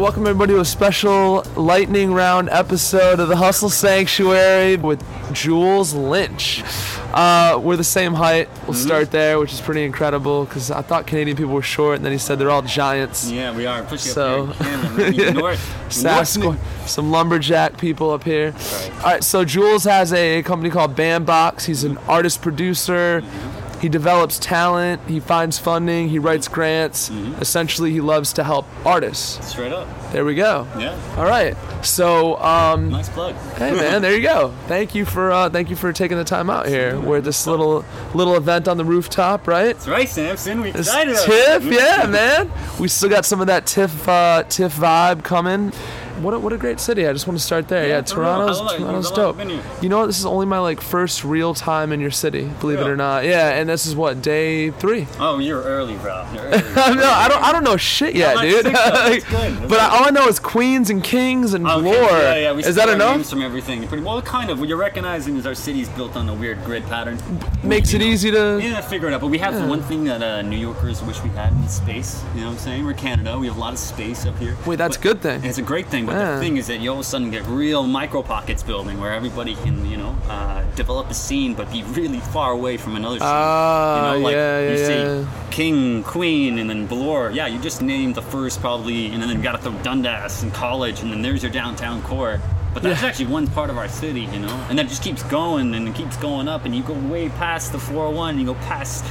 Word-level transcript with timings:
Welcome 0.00 0.26
everybody 0.26 0.54
to 0.54 0.60
a 0.60 0.64
special 0.64 1.42
lightning 1.56 2.14
round 2.14 2.48
episode 2.48 3.20
of 3.20 3.28
the 3.28 3.36
Hustle 3.36 3.68
Sanctuary 3.68 4.76
with 4.76 5.04
Jules 5.34 5.92
Lynch. 5.92 6.62
Uh, 7.12 7.60
we're 7.62 7.76
the 7.76 7.84
same 7.84 8.14
height. 8.14 8.48
We'll 8.64 8.72
start 8.74 9.10
there, 9.10 9.38
which 9.38 9.52
is 9.52 9.60
pretty 9.60 9.84
incredible 9.84 10.46
because 10.46 10.70
I 10.70 10.80
thought 10.80 11.06
Canadian 11.06 11.36
people 11.36 11.52
were 11.52 11.60
short, 11.60 11.96
and 11.96 12.04
then 12.04 12.12
he 12.12 12.18
said 12.18 12.38
they're 12.38 12.50
all 12.50 12.62
giants. 12.62 13.30
Yeah, 13.30 13.54
we 13.54 13.66
are. 13.66 13.82
Pushing 13.82 14.12
So- 14.12 14.46
up 14.48 14.56
here 14.96 15.06
in 15.06 15.12
Canada, 15.14 15.32
north. 15.40 15.92
Some 16.88 17.10
lumberjack 17.10 17.76
people 17.78 18.10
up 18.10 18.24
here. 18.24 18.52
Right. 18.52 18.92
All 18.96 19.02
right, 19.02 19.24
so 19.24 19.44
Jules 19.44 19.84
has 19.84 20.12
a 20.12 20.42
company 20.44 20.70
called 20.70 20.96
Bandbox. 20.96 21.66
He's 21.66 21.84
an 21.84 21.98
artist 22.08 22.40
producer. 22.42 23.22
He 23.80 23.88
develops 23.88 24.38
talent. 24.38 25.00
He 25.08 25.20
finds 25.20 25.58
funding. 25.58 26.08
He 26.08 26.18
writes 26.18 26.48
grants. 26.48 27.08
Mm-hmm. 27.08 27.40
Essentially, 27.40 27.90
he 27.90 28.00
loves 28.00 28.32
to 28.34 28.44
help 28.44 28.66
artists. 28.84 29.44
Straight 29.48 29.72
up. 29.72 29.88
There 30.12 30.24
we 30.24 30.34
go. 30.34 30.66
Yeah. 30.78 30.98
All 31.16 31.24
right. 31.24 31.56
So, 31.82 32.36
um, 32.42 32.90
Nice 32.90 33.08
plug. 33.08 33.34
hey 33.56 33.70
man, 33.72 34.02
there 34.02 34.14
you 34.14 34.22
go. 34.22 34.52
Thank 34.66 34.94
you 34.94 35.04
for 35.06 35.30
uh, 35.30 35.48
thank 35.48 35.70
you 35.70 35.76
for 35.76 35.92
taking 35.92 36.18
the 36.18 36.24
time 36.24 36.50
out 36.50 36.66
here. 36.66 37.00
We're 37.00 37.18
at 37.18 37.24
this 37.24 37.46
little 37.46 37.84
little 38.14 38.36
event 38.36 38.68
on 38.68 38.76
the 38.76 38.84
rooftop, 38.84 39.46
right? 39.46 39.74
That's 39.74 39.88
right, 39.88 40.08
Samson. 40.08 40.60
We 40.60 40.70
excited. 40.70 41.16
TIFF, 41.24 41.64
yeah, 41.64 42.06
man. 42.06 42.50
We 42.78 42.88
still 42.88 43.08
got 43.08 43.24
some 43.24 43.40
of 43.40 43.46
that 43.46 43.66
TIFF 43.66 44.06
uh, 44.08 44.42
TIFF 44.48 44.76
vibe 44.76 45.24
coming. 45.24 45.72
What 46.22 46.34
a, 46.34 46.38
what 46.38 46.52
a 46.52 46.58
great 46.58 46.80
city! 46.80 47.06
I 47.06 47.12
just 47.12 47.26
want 47.26 47.38
to 47.38 47.44
start 47.44 47.68
there. 47.68 47.86
Yeah, 47.88 47.96
Yeah. 47.96 48.00
Toronto's 48.02 48.58
long- 48.60 48.76
Toronto's 48.78 49.10
dope. 49.10 49.36
you 49.36 49.44
been 49.44 49.50
here? 49.50 49.62
You 49.82 49.88
know 49.88 49.98
what? 50.00 50.06
This 50.06 50.18
is 50.18 50.26
only 50.26 50.46
my 50.46 50.58
like 50.58 50.80
first 50.80 51.24
real 51.24 51.54
time 51.54 51.92
in 51.92 52.00
your 52.00 52.10
city. 52.10 52.50
Believe 52.60 52.80
it 52.80 52.86
or 52.86 52.96
not. 52.96 53.24
Yeah, 53.24 53.50
and 53.50 53.68
this 53.68 53.86
is 53.86 53.94
what 53.96 54.22
day 54.22 54.70
three. 54.70 55.06
Oh, 55.18 55.38
you're 55.38 55.62
early, 55.62 55.96
bro. 55.96 56.26
You're 56.34 56.42
early. 56.44 56.62
no, 56.96 57.10
I 57.10 57.28
don't. 57.28 57.42
I 57.42 57.52
don't 57.52 57.64
know 57.64 57.76
shit 57.76 58.14
yet, 58.14 58.40
dude. 58.40 58.64
sick, 58.64 58.64
though. 58.64 58.70
That's 58.72 59.24
good. 59.30 59.32
That's 59.32 59.60
but 59.60 59.68
good. 59.68 59.80
all 59.80 60.04
I 60.06 60.10
know 60.10 60.26
is 60.28 60.38
queens 60.38 60.90
and 60.90 61.02
kings 61.02 61.54
and 61.54 61.66
Okay, 61.66 61.80
lore. 61.82 61.94
Yeah, 61.94 62.36
yeah. 62.36 62.52
We 62.52 62.64
is 62.64 62.74
that 62.76 62.88
enough? 62.88 63.16
names 63.16 63.30
from 63.30 63.42
everything. 63.42 63.86
Pretty 63.88 64.02
well, 64.04 64.20
kind 64.22 64.50
of. 64.50 64.58
What 64.60 64.68
you're 64.68 64.76
recognizing 64.78 65.36
is 65.36 65.46
our 65.46 65.54
city's 65.54 65.88
built 65.90 66.16
on 66.16 66.28
a 66.28 66.34
weird 66.34 66.62
grid 66.64 66.84
pattern. 66.84 67.18
Makes 67.62 67.92
it 67.94 67.98
know, 67.98 68.04
easy 68.06 68.30
to. 68.30 68.58
Yeah, 68.62 68.80
figure 68.80 69.08
it 69.08 69.14
out. 69.14 69.20
But 69.20 69.28
we 69.28 69.38
have 69.38 69.54
the 69.54 69.66
one 69.66 69.82
thing 69.82 70.04
that 70.04 70.22
uh, 70.22 70.42
New 70.42 70.56
Yorkers 70.58 71.02
wish 71.02 71.22
we 71.22 71.30
had 71.30 71.52
in 71.52 71.68
space. 71.68 72.22
You 72.34 72.40
know 72.42 72.46
what 72.48 72.52
I'm 72.54 72.58
saying? 72.58 72.84
We're 72.84 72.92
Canada. 72.94 73.38
We 73.38 73.46
have 73.46 73.56
a 73.56 73.60
lot 73.60 73.72
of 73.72 73.78
space 73.78 74.26
up 74.26 74.36
here. 74.38 74.56
Wait, 74.66 74.76
that's 74.76 74.96
a 74.96 75.00
good 75.00 75.20
thing. 75.20 75.44
It's 75.44 75.58
a 75.58 75.62
great 75.62 75.86
thing, 75.86 76.06
but 76.10 76.18
Yeah. 76.18 76.34
the 76.34 76.40
thing 76.40 76.56
is 76.56 76.66
that 76.66 76.80
you 76.80 76.90
all 76.90 76.96
of 76.96 77.00
a 77.00 77.04
sudden 77.04 77.30
get 77.30 77.46
real 77.46 77.86
micro 77.86 78.22
pockets 78.22 78.62
building 78.62 79.00
where 79.00 79.12
everybody 79.12 79.54
can, 79.54 79.88
you 79.90 79.96
know, 79.96 80.16
uh, 80.28 80.62
develop 80.74 81.08
a 81.10 81.14
scene 81.14 81.54
but 81.54 81.70
be 81.70 81.82
really 81.84 82.20
far 82.20 82.52
away 82.52 82.76
from 82.76 82.96
another 82.96 83.18
scene. 83.18 83.28
Ah, 83.28 84.14
you 84.14 84.18
know, 84.18 84.24
like 84.26 84.34
yeah, 84.34 84.60
you 84.60 84.68
yeah, 84.78 84.86
say 84.86 85.02
yeah. 85.20 85.24
King, 85.50 86.02
Queen, 86.02 86.58
and 86.58 86.68
then 86.68 86.86
Bloor. 86.86 87.30
Yeah, 87.30 87.46
you 87.46 87.58
just 87.60 87.80
named 87.82 88.14
the 88.16 88.22
first 88.22 88.60
probably, 88.60 89.06
and 89.12 89.22
then 89.22 89.28
you 89.30 89.38
got 89.42 89.52
to 89.52 89.58
throw 89.58 89.72
Dundas 89.82 90.42
and 90.42 90.52
College, 90.52 91.00
and 91.02 91.12
then 91.12 91.22
there's 91.22 91.42
your 91.42 91.52
downtown 91.52 92.02
core. 92.02 92.40
But 92.72 92.84
that's 92.84 93.02
Yeah. 93.02 93.08
actually 93.08 93.26
one 93.26 93.48
part 93.48 93.68
of 93.68 93.76
our 93.78 93.88
city, 93.88 94.28
you 94.32 94.38
know, 94.38 94.60
and 94.68 94.78
that 94.78 94.88
just 94.88 95.02
keeps 95.02 95.22
going 95.24 95.74
and 95.74 95.88
it 95.88 95.94
keeps 95.94 96.16
going 96.16 96.46
up, 96.48 96.64
and 96.64 96.74
you 96.74 96.82
go 96.82 96.92
way 96.94 97.28
past 97.30 97.72
the 97.72 97.78
401, 97.78 98.30
and 98.30 98.40
you 98.40 98.46
go 98.46 98.54
past, 98.54 99.04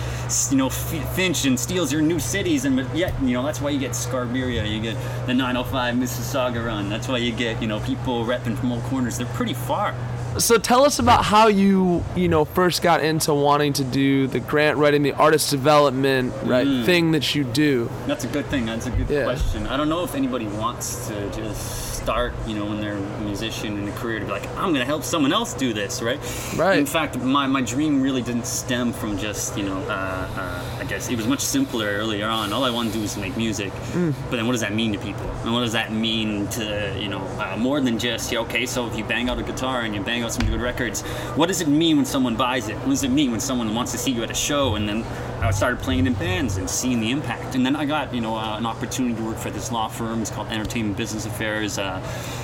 you 0.50 0.58
know, 0.58 0.70
Finch 0.70 1.46
and 1.46 1.60
Steeles 1.60 1.92
your 1.92 2.02
new 2.02 2.20
cities, 2.20 2.64
and 2.66 2.86
yet, 2.96 3.14
you 3.22 3.34
know, 3.34 3.44
that's 3.44 3.60
why 3.60 3.70
you 3.70 3.80
get 3.80 3.92
Scarberia, 3.92 4.66
you 4.70 4.80
get 4.82 4.96
the 5.26 5.34
905 5.34 5.96
Mississauga 5.96 6.66
run. 6.66 6.90
That's 6.90 7.08
why 7.10 7.18
you 7.18 7.32
get, 7.34 7.62
you 7.62 7.68
know, 7.68 7.80
people 7.82 8.24
repping 8.26 8.58
from 8.58 8.72
all 8.72 8.82
corners. 8.82 9.18
They're 9.18 9.28
pretty 9.28 9.54
far. 9.54 9.94
So 10.38 10.58
tell 10.58 10.86
us 10.86 11.00
about 11.00 11.26
how 11.26 11.48
you, 11.48 12.04
you 12.16 12.28
know, 12.30 12.46
first 12.46 12.82
got 12.82 13.04
into 13.04 13.34
wanting 13.34 13.74
to 13.74 13.84
do 13.84 14.28
the 14.28 14.40
grant 14.40 14.78
writing, 14.78 15.02
the 15.02 15.14
artist 15.14 15.50
development, 15.50 16.34
right 16.44 16.68
Mm. 16.68 16.86
thing 16.86 17.12
that 17.12 17.34
you 17.36 17.44
do. 17.44 17.90
That's 18.08 18.24
a 18.24 18.28
good 18.28 18.46
thing. 18.46 18.68
That's 18.68 18.86
a 18.86 18.92
good 18.92 19.10
Yeah. 19.10 19.24
question. 19.24 19.66
I 19.68 19.76
don't 19.76 19.90
know 19.90 20.04
if 20.04 20.14
anybody 20.16 20.46
wants 20.46 21.08
to 21.08 21.30
just 21.32 21.89
start, 22.10 22.34
you 22.48 22.56
know, 22.56 22.66
when 22.66 22.82
they're 22.82 22.98
a 22.98 23.20
musician 23.20 23.78
in 23.78 23.88
a 23.88 23.92
career 23.92 24.18
to 24.18 24.26
be 24.26 24.32
like, 24.32 24.48
I'm 24.58 24.74
gonna 24.74 24.84
help 24.84 25.04
someone 25.04 25.32
else 25.32 25.54
do 25.54 25.74
this, 25.74 26.02
right? 26.02 26.20
Right. 26.58 26.80
In 26.80 26.88
fact, 26.88 27.20
my, 27.20 27.46
my 27.46 27.62
dream 27.62 28.02
really 28.02 28.24
didn't 28.24 28.48
stem 28.48 28.94
from 28.94 29.16
just, 29.16 29.56
you 29.56 29.64
know, 29.64 29.78
uh, 29.82 30.28
uh, 30.36 30.80
I 30.80 30.86
guess 30.86 31.08
it 31.08 31.16
was 31.16 31.28
much 31.28 31.42
simpler 31.42 31.86
earlier 31.86 32.28
on. 32.28 32.52
All 32.52 32.64
I 32.64 32.72
wanted 32.72 32.94
to 32.94 32.96
do 32.96 33.02
was 33.04 33.16
make 33.16 33.38
music. 33.38 33.72
Mm. 33.94 34.16
But 34.32 34.38
then 34.38 34.48
what 34.48 34.54
does 34.54 34.62
that 34.62 34.74
mean 34.74 34.92
to 34.94 34.98
people? 34.98 35.30
And 35.44 35.54
what 35.54 35.60
does 35.60 35.74
that 35.74 35.94
mean 35.94 36.48
to, 36.48 36.98
you 37.00 37.10
know, 37.10 37.22
uh, 37.38 37.56
more 37.58 37.80
than 37.80 38.00
just, 38.00 38.32
yeah, 38.32 38.40
okay, 38.40 38.66
so 38.66 38.88
if 38.88 38.98
you 38.98 39.04
bang 39.04 39.30
out 39.30 39.38
a 39.38 39.44
guitar 39.44 39.82
and 39.82 39.94
you 39.94 40.02
bang 40.02 40.24
out 40.24 40.34
some 40.34 40.48
good 40.48 40.62
records, 40.62 41.04
what 41.36 41.46
does 41.46 41.62
it 41.62 41.68
mean 41.68 41.98
when 41.98 42.08
someone 42.08 42.36
buys 42.36 42.70
it? 42.70 42.78
What 42.78 42.90
does 42.90 43.04
it 43.04 43.12
mean 43.12 43.30
when 43.30 43.40
someone 43.40 43.76
wants 43.76 43.92
to 43.92 44.00
see 44.00 44.10
you 44.10 44.24
at 44.24 44.32
a 44.32 44.40
show? 44.50 44.74
And 44.74 44.90
then 44.90 45.06
I 45.42 45.52
started 45.52 45.80
playing 45.80 46.06
in 46.06 46.14
bands 46.14 46.58
and 46.58 46.70
seeing 46.70 47.00
the 47.00 47.12
impact. 47.12 47.56
And 47.56 47.66
then 47.66 47.76
I 47.76 47.86
got, 47.86 48.14
you 48.14 48.22
know, 48.22 48.36
uh, 48.36 48.58
an 48.58 48.66
opportunity 48.66 49.16
to 49.16 49.24
work 49.24 49.38
for 49.38 49.50
this 49.50 49.72
law 49.72 49.88
firm. 49.88 50.22
It's 50.22 50.30
called 50.30 50.48
Entertainment 50.50 50.98
Business 50.98 51.26
Affairs. 51.26 51.78
Uh, 51.78 52.02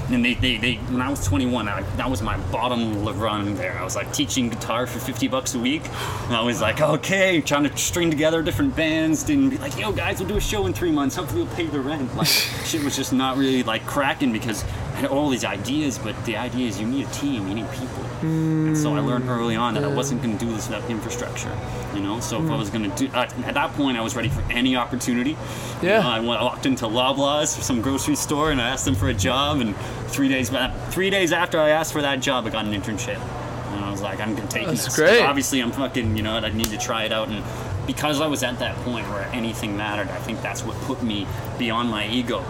and 0.09 0.23
they, 0.23 0.35
they, 0.35 0.57
they, 0.57 0.75
when 0.75 1.01
I 1.01 1.09
was 1.09 1.25
21, 1.25 1.67
I, 1.67 1.81
that 1.97 2.09
was 2.09 2.21
my 2.21 2.37
bottom 2.51 3.05
run 3.19 3.55
there. 3.55 3.77
I 3.77 3.83
was 3.83 3.95
like 3.95 4.13
teaching 4.13 4.49
guitar 4.49 4.87
for 4.87 4.99
50 4.99 5.27
bucks 5.27 5.55
a 5.55 5.59
week. 5.59 5.83
And 6.27 6.35
I 6.35 6.41
was 6.41 6.61
like, 6.61 6.79
okay, 6.79 7.41
trying 7.41 7.63
to 7.63 7.77
string 7.77 8.09
together 8.09 8.41
different 8.41 8.75
bands 8.75 9.29
and 9.29 9.51
be 9.51 9.57
like, 9.57 9.77
yo, 9.77 9.91
guys, 9.91 10.19
we'll 10.19 10.29
do 10.29 10.37
a 10.37 10.41
show 10.41 10.65
in 10.65 10.73
three 10.73 10.91
months. 10.91 11.15
Hopefully, 11.15 11.43
we'll 11.43 11.55
pay 11.55 11.65
the 11.65 11.79
rent. 11.79 12.15
Like, 12.15 12.27
shit 12.65 12.83
was 12.83 12.95
just 12.95 13.11
not 13.11 13.37
really 13.37 13.63
like 13.63 13.85
cracking 13.85 14.31
because 14.31 14.63
had 14.95 15.09
all 15.09 15.29
these 15.29 15.43
ideas, 15.45 15.97
but 15.97 16.15
the 16.25 16.37
idea 16.37 16.67
is 16.67 16.79
you 16.79 16.87
need 16.87 17.05
a 17.07 17.11
team, 17.11 17.47
you 17.47 17.53
need 17.55 17.69
people. 17.71 18.03
And 18.21 18.75
so 18.77 18.95
I 18.95 18.99
learned 18.99 19.29
early 19.29 19.55
on 19.55 19.73
that 19.75 19.83
I 19.83 19.87
wasn't 19.87 20.21
going 20.23 20.37
to 20.37 20.45
do 20.45 20.51
this 20.51 20.67
without 20.69 20.89
infrastructure. 20.89 21.55
You 21.93 21.99
know, 22.01 22.19
so 22.19 22.43
if 22.43 22.49
I 22.49 22.55
was 22.55 22.69
going 22.69 22.89
to 22.89 22.95
do, 23.07 23.13
uh, 23.13 23.27
at 23.45 23.53
that 23.53 23.73
point, 23.73 23.97
I 23.97 24.01
was 24.01 24.15
ready 24.15 24.29
for 24.29 24.41
any 24.51 24.75
opportunity. 24.75 25.31
You 25.31 25.89
Yeah. 25.89 25.99
know, 26.01 26.09
I 26.09 26.19
went- 26.21 26.41
walked 26.41 26.65
into 26.65 26.85
Loblaws, 26.87 27.57
or 27.59 27.61
some 27.61 27.81
grocery 27.81 28.15
store, 28.15 28.51
and 28.51 28.61
I 28.61 28.69
asked 28.69 28.85
them 28.85 28.95
for 28.95 29.09
a 29.09 29.13
job. 29.13 29.59
And 29.59 29.75
three 30.07 30.27
days, 30.29 30.49
three 30.89 31.09
days 31.09 31.31
after 31.33 31.59
I 31.59 31.69
asked 31.69 31.91
for 31.93 32.01
that 32.01 32.19
job, 32.21 32.47
I 32.47 32.49
got 32.49 32.65
an 32.65 32.73
internship. 32.73 33.19
And 33.73 33.83
I 33.85 33.91
was 33.91 34.01
like, 34.01 34.19
I'm 34.21 34.33
going 34.35 34.47
to 34.47 34.53
take 34.53 34.65
That's 34.67 34.85
this. 34.85 34.95
great. 34.95 35.21
Obviously, 35.21 35.59
I'm 35.59 35.71
fucking, 35.71 36.15
you 36.15 36.23
know, 36.23 36.37
I 36.37 36.49
need 36.49 36.67
to 36.69 36.77
try 36.77 37.03
it 37.03 37.11
out. 37.11 37.27
And 37.27 37.43
because 37.85 38.21
I 38.21 38.27
was 38.27 38.41
at 38.43 38.57
that 38.59 38.75
point 38.83 39.07
where 39.09 39.29
anything 39.33 39.75
mattered, 39.77 40.09
I 40.09 40.17
think 40.19 40.41
that's 40.41 40.63
what 40.63 40.79
put 40.81 41.03
me 41.03 41.27
beyond 41.59 41.91
my 41.91 42.07
ego. 42.07 42.43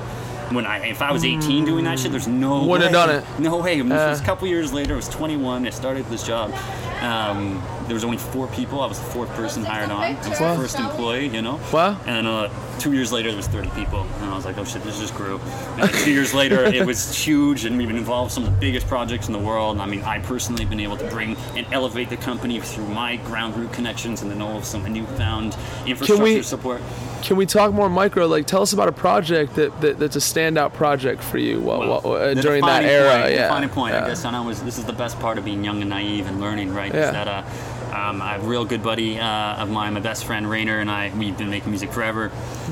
When 0.51 0.65
I, 0.65 0.85
if 0.87 1.01
I 1.01 1.11
was 1.11 1.25
18 1.25 1.65
doing 1.65 1.85
that 1.85 1.99
shit, 1.99 2.11
there's 2.11 2.27
no 2.27 2.65
Wouldn't 2.65 2.91
way. 2.93 2.99
have 2.99 3.23
done 3.23 3.37
it. 3.37 3.39
No 3.39 3.57
way. 3.57 3.79
Uh. 3.81 3.83
this 3.83 4.09
was 4.11 4.21
a 4.21 4.23
couple 4.25 4.47
years 4.47 4.71
later, 4.73 4.93
I 4.93 4.97
was 4.97 5.09
21. 5.09 5.65
I 5.65 5.69
started 5.71 6.05
this 6.05 6.23
job. 6.25 6.53
Um, 7.01 7.61
there 7.87 7.93
was 7.93 8.03
only 8.03 8.17
four 8.17 8.47
people. 8.47 8.81
I 8.81 8.87
was 8.87 8.99
the 8.99 9.05
fourth 9.05 9.29
person 9.31 9.63
hired 9.63 9.91
on. 9.91 10.01
I 10.01 10.13
was 10.29 10.39
the 10.39 10.55
first 10.55 10.79
employee, 10.79 11.27
you 11.27 11.41
know. 11.41 11.59
Wow. 11.71 11.97
And 12.05 12.15
then 12.15 12.25
uh, 12.25 12.49
two 12.79 12.93
years 12.93 13.11
later, 13.11 13.29
there 13.29 13.37
was 13.37 13.47
30 13.47 13.69
people, 13.71 14.01
and 14.21 14.25
I 14.25 14.35
was 14.35 14.45
like, 14.45 14.57
oh 14.57 14.63
shit, 14.63 14.83
this 14.83 14.99
just 14.99 15.15
grew. 15.15 15.39
And 15.77 15.89
two 15.91 16.11
years 16.11 16.33
later, 16.33 16.63
it 16.65 16.85
was 16.85 17.15
huge, 17.25 17.65
and 17.65 17.77
we've 17.77 17.87
been 17.87 17.97
involved 17.97 18.31
in 18.31 18.35
some 18.35 18.43
of 18.45 18.51
the 18.51 18.59
biggest 18.59 18.87
projects 18.87 19.27
in 19.27 19.33
the 19.33 19.39
world. 19.39 19.73
And 19.73 19.81
I 19.81 19.85
mean, 19.85 20.01
I 20.03 20.19
personally 20.19 20.63
have 20.63 20.69
been 20.69 20.79
able 20.79 20.97
to 20.97 21.07
bring 21.09 21.35
and 21.55 21.65
elevate 21.71 22.09
the 22.09 22.17
company 22.17 22.59
through 22.59 22.87
my 22.87 23.17
ground 23.17 23.55
root 23.55 23.71
connections 23.73 24.21
and 24.21 24.31
then 24.31 24.41
all 24.41 24.57
of 24.57 24.65
some 24.65 24.83
newfound 24.91 25.55
infrastructure 25.85 26.43
support. 26.43 26.81
Can 27.21 27.37
we 27.37 27.45
talk 27.45 27.73
more 27.73 27.89
micro? 27.89 28.27
Like, 28.27 28.45
tell 28.45 28.61
us 28.61 28.73
about 28.73 28.87
a 28.87 28.91
project 28.91 29.55
that, 29.55 29.81
that 29.81 29.97
that's 29.97 30.15
a 30.15 30.19
standout 30.19 30.73
project 30.73 31.23
for 31.23 31.37
you 31.39 31.59
while, 31.59 31.79
Well, 31.79 32.01
while- 32.01 32.13
uh, 32.13 32.33
during 32.35 32.63
that 32.65 32.83
era. 32.83 33.11
point, 33.11 33.23
the 33.25 33.31
yeah. 33.31 33.41
defining 33.43 33.69
point, 33.69 33.93
yeah. 33.93 34.03
I 34.03 34.07
guess, 34.07 34.25
and 34.25 34.35
I 34.35 34.41
was. 34.41 34.61
This 34.63 34.77
is 34.77 34.85
the 34.85 34.93
best 34.93 35.19
part 35.19 35.37
of 35.37 35.45
being 35.45 35.63
young 35.63 35.81
and 35.81 35.89
naive 35.89 36.27
and 36.27 36.39
learning, 36.39 36.73
right? 36.73 36.93
Yeah. 36.93 37.07
Is 37.07 37.11
that 37.13 37.27
uh, 37.27 37.43
um, 37.95 38.21
I 38.21 38.33
have 38.33 38.43
a 38.43 38.47
real 38.47 38.65
good 38.65 38.83
buddy 38.83 39.17
uh, 39.17 39.55
of 39.55 39.69
mine, 39.69 39.93
my 39.93 40.01
best 40.01 40.25
friend 40.25 40.49
Rainer, 40.49 40.79
and 40.79 40.91
I. 40.91 41.13
We've 41.15 41.37
been 41.37 41.49
making 41.49 41.69
music 41.69 41.93
forever, 41.93 42.29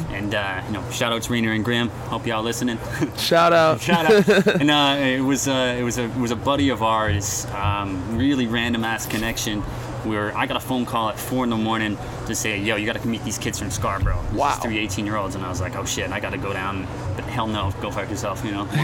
and 0.09 0.35
uh, 0.35 0.61
you 0.67 0.73
know, 0.73 0.89
shout 0.91 1.13
outs 1.13 1.29
Rainer 1.29 1.53
and 1.53 1.63
Graham. 1.63 1.89
Hope 2.09 2.28
y'all 2.28 2.44
listening. 2.44 2.78
Shout 3.17 3.53
out. 3.53 3.79
Shout 3.89 4.06
out. 4.06 4.47
and 4.61 4.69
uh, 4.69 4.97
it 5.00 5.22
was 5.22 5.47
uh, 5.47 5.75
it 5.79 5.84
was 5.84 5.97
a 5.97 6.03
it 6.03 6.17
was 6.17 6.31
a 6.31 6.35
buddy 6.35 6.69
of 6.69 6.84
ours. 6.84 7.45
Um, 7.53 8.17
really 8.17 8.47
random 8.47 8.84
ass 8.84 9.06
connection. 9.06 9.61
Where 10.03 10.37
I 10.37 10.47
got 10.47 10.58
a 10.58 10.59
phone 10.59 10.85
call 10.85 11.08
at 11.08 11.17
four 11.17 11.46
in 11.46 11.49
the 11.49 11.55
morning 11.55 11.97
to 12.28 12.35
say, 12.35 12.59
"Yo, 12.59 12.75
you 12.75 12.85
got 12.85 13.02
to 13.02 13.08
meet 13.08 13.23
these 13.23 13.37
kids 13.37 13.59
from 13.59 13.72
Scarborough." 13.72 14.22
These 14.31 14.40
Wow. 14.40 14.52
Three 14.61 14.79
18 14.79 15.05
year 15.05 15.17
olds, 15.17 15.35
and 15.35 15.46
I 15.46 15.49
was 15.49 15.61
like, 15.61 15.75
"Oh 15.75 15.85
shit, 15.85 16.11
I 16.11 16.20
got 16.20 16.31
to 16.31 16.37
go 16.37 16.53
down." 16.53 16.87
But 17.16 17.25
hell 17.25 17.47
no, 17.47 17.72
go 17.81 17.91
fuck 17.91 18.09
yourself, 18.09 18.43
you 18.43 18.52
know. 18.52 18.66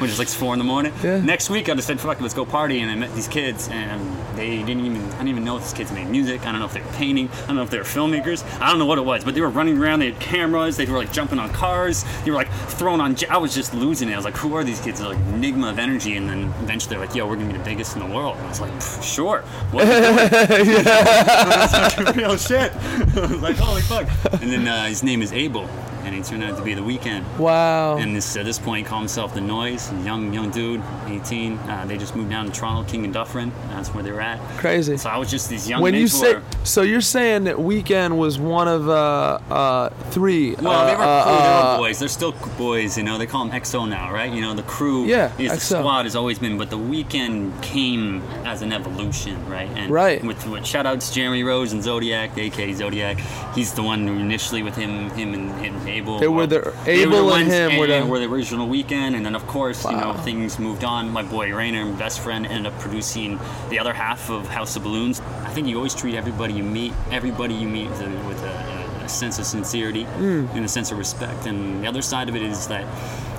When 0.00 0.10
it's 0.10 0.18
like 0.18 0.28
four 0.28 0.52
in 0.54 0.58
the 0.58 0.64
morning. 0.64 0.92
Yeah. 1.02 1.20
Next 1.20 1.50
week, 1.50 1.68
I 1.68 1.74
just 1.74 1.86
said, 1.86 2.00
"Fuck, 2.00 2.18
it, 2.18 2.22
let's 2.22 2.34
go 2.34 2.44
party," 2.44 2.80
and 2.80 2.90
I 2.90 2.94
met 2.94 3.14
these 3.14 3.28
kids, 3.28 3.68
and 3.68 4.00
they 4.36 4.58
didn't 4.62 4.84
even. 4.84 5.02
I 5.02 5.10
didn't 5.18 5.28
even 5.28 5.44
know 5.44 5.56
if 5.56 5.62
these 5.64 5.72
kids 5.72 5.92
made 5.92 6.08
music. 6.08 6.46
I 6.46 6.52
don't 6.52 6.60
know 6.60 6.66
if 6.66 6.72
they 6.74 6.80
were 6.80 6.92
painting. 6.92 7.28
I 7.44 7.46
don't 7.48 7.56
know 7.56 7.62
if 7.62 7.70
they 7.70 7.78
were 7.78 7.84
filmmakers. 7.84 8.44
I 8.60 8.68
don't 8.70 8.78
know 8.78 8.86
what 8.86 8.98
it 8.98 9.04
was, 9.04 9.24
but 9.24 9.34
they 9.34 9.40
were 9.40 9.50
running 9.50 9.78
around. 9.78 10.00
They 10.00 10.10
had 10.12 10.20
cameras. 10.20 10.76
They 10.76 10.86
were 10.86 10.98
like 10.98 11.12
jumping 11.12 11.38
on 11.38 11.50
cars. 11.52 12.04
They 12.24 12.30
were 12.30 12.36
like 12.36 12.50
throwing 12.78 13.00
on. 13.00 13.14
j- 13.16 13.26
I 13.28 13.36
was 13.38 13.54
just 13.54 13.74
losing 13.74 14.08
it. 14.08 14.12
I 14.12 14.16
was 14.16 14.24
like, 14.24 14.36
"Who 14.36 14.54
are 14.56 14.64
these 14.64 14.80
kids?" 14.80 15.00
They're 15.00 15.08
like 15.10 15.18
enigma 15.34 15.70
of 15.70 15.78
energy, 15.78 16.16
and 16.16 16.28
then 16.28 16.52
eventually 16.62 16.96
they're 16.96 17.04
like, 17.06 17.14
"Yo, 17.14 17.26
we're 17.26 17.36
gonna 17.36 17.52
be 17.52 17.58
the 17.58 17.64
biggest 17.64 17.96
in 17.96 18.08
the 18.08 18.14
world." 18.14 18.36
And 18.36 18.46
I 18.46 18.48
was 18.48 18.60
like, 18.60 18.72
"Pff, 18.72 19.02
"Sure." 19.02 19.42
What 19.72 19.86
real 22.16 22.36
shit. 22.36 22.72
I 22.74 23.20
was 23.20 23.30
like, 23.42 23.56
holy 23.56 23.82
fuck. 23.82 24.08
And 24.42 24.52
then 24.52 24.68
uh, 24.68 24.86
his 24.86 25.02
name 25.02 25.22
is 25.22 25.32
Abel. 25.32 25.68
And 26.06 26.14
he 26.14 26.22
turned 26.22 26.44
out 26.44 26.56
to 26.56 26.62
be 26.62 26.72
the 26.72 26.82
Weeknd. 26.82 27.24
Wow. 27.36 27.96
And 27.96 28.14
this, 28.14 28.36
at 28.36 28.44
this 28.44 28.60
point, 28.60 28.86
he 28.86 28.88
called 28.88 29.02
himself 29.02 29.34
the 29.34 29.40
Noise. 29.40 29.90
A 29.90 30.00
young, 30.02 30.32
young 30.32 30.50
dude, 30.50 30.80
18. 31.08 31.58
Uh, 31.58 31.84
they 31.86 31.98
just 31.98 32.14
moved 32.14 32.30
down 32.30 32.46
to 32.46 32.52
Toronto, 32.52 32.88
King 32.88 33.04
and 33.04 33.12
Dufferin. 33.12 33.50
That's 33.70 33.88
where 33.92 34.04
they 34.04 34.12
were 34.12 34.20
at. 34.20 34.38
Crazy. 34.58 34.96
So 34.96 35.10
I 35.10 35.16
was 35.18 35.28
just 35.28 35.50
these 35.50 35.68
young 35.68 35.82
when 35.82 35.94
you 35.94 36.06
say, 36.06 36.40
so 36.62 36.82
you're 36.82 37.00
saying 37.00 37.44
that 37.44 37.56
Weeknd 37.56 38.16
was 38.16 38.38
one 38.38 38.68
of 38.68 38.88
uh, 38.88 39.40
uh, 39.50 39.88
three. 40.10 40.54
Well, 40.54 40.68
uh, 40.68 40.86
they 40.86 40.94
were 40.96 41.02
uh, 41.02 41.24
cool. 41.24 41.32
They 41.32 41.38
uh, 41.40 41.72
were 41.72 41.78
boys. 41.78 41.98
They're 41.98 42.08
still 42.08 42.32
boys. 42.56 42.96
You 42.96 43.02
know, 43.02 43.18
they 43.18 43.26
call 43.26 43.44
them 43.44 43.60
XO 43.60 43.88
now, 43.88 44.12
right? 44.12 44.32
You 44.32 44.42
know, 44.42 44.54
the 44.54 44.62
crew. 44.62 45.06
Yeah, 45.06 45.36
is 45.38 45.50
the 45.50 45.58
squad 45.58 46.04
has 46.04 46.14
always 46.14 46.38
been, 46.38 46.56
but 46.56 46.70
the 46.70 46.78
Weeknd 46.78 47.60
came 47.62 48.22
as 48.44 48.62
an 48.62 48.72
evolution, 48.72 49.44
right? 49.48 49.68
And 49.70 49.90
Right. 49.90 50.22
With, 50.22 50.46
with 50.46 50.66
shout 50.66 50.86
outs 50.86 51.12
Jeremy 51.12 51.42
Rose 51.42 51.72
and 51.72 51.82
Zodiac, 51.82 52.36
aka 52.36 52.72
Zodiac. 52.72 53.18
He's 53.54 53.72
the 53.72 53.82
one 53.82 54.06
who 54.06 54.18
initially 54.18 54.62
with 54.62 54.76
him, 54.76 55.10
him 55.10 55.34
and, 55.34 55.50
and 55.64 55.88
Abel. 55.96 56.18
They 56.18 56.28
were 56.28 56.46
the- 56.46 56.72
they 56.84 57.06
were 57.06 57.14
Abel 57.14 57.34
and 57.34 57.48
him 57.50 57.76
were 57.78 57.86
the- 57.86 58.04
were 58.06 58.18
the 58.18 58.26
original 58.26 58.66
Weeknd, 58.68 59.14
and 59.16 59.24
then 59.26 59.34
of 59.34 59.46
course, 59.46 59.84
you 59.84 59.92
know, 59.92 60.12
things 60.12 60.58
moved 60.58 60.84
on. 60.84 61.10
My 61.10 61.22
boy 61.22 61.52
Rainer, 61.54 61.84
my 61.84 61.98
best 61.98 62.20
friend, 62.20 62.46
ended 62.46 62.66
up 62.72 62.78
producing 62.80 63.38
the 63.70 63.78
other 63.78 63.92
half 63.92 64.30
of 64.30 64.48
House 64.48 64.76
of 64.76 64.82
Balloons. 64.84 65.20
I 65.44 65.50
think 65.50 65.66
you 65.68 65.76
always 65.76 65.94
treat 65.94 66.14
everybody 66.14 66.52
you 66.54 66.62
meet, 66.62 66.92
everybody 67.10 67.54
you 67.54 67.68
meet 67.68 67.88
with 67.90 68.00
a, 68.02 68.08
with 68.28 68.42
a, 68.44 69.04
a 69.04 69.08
sense 69.08 69.38
of 69.38 69.46
sincerity 69.46 70.04
Hmm. 70.04 70.46
and 70.54 70.64
a 70.64 70.68
sense 70.68 70.90
of 70.92 70.98
respect. 70.98 71.46
And 71.46 71.82
the 71.82 71.88
other 71.88 72.02
side 72.02 72.28
of 72.28 72.36
it 72.36 72.42
is 72.42 72.66
that 72.68 72.84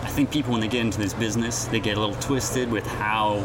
I 0.04 0.10
think 0.10 0.32
people, 0.32 0.52
when 0.54 0.62
they 0.62 0.68
get 0.68 0.82
into 0.82 1.00
this 1.00 1.14
business, 1.14 1.66
they 1.66 1.80
get 1.80 1.98
a 1.98 2.00
little 2.00 2.16
twisted 2.16 2.72
with 2.72 2.88
how 2.88 3.44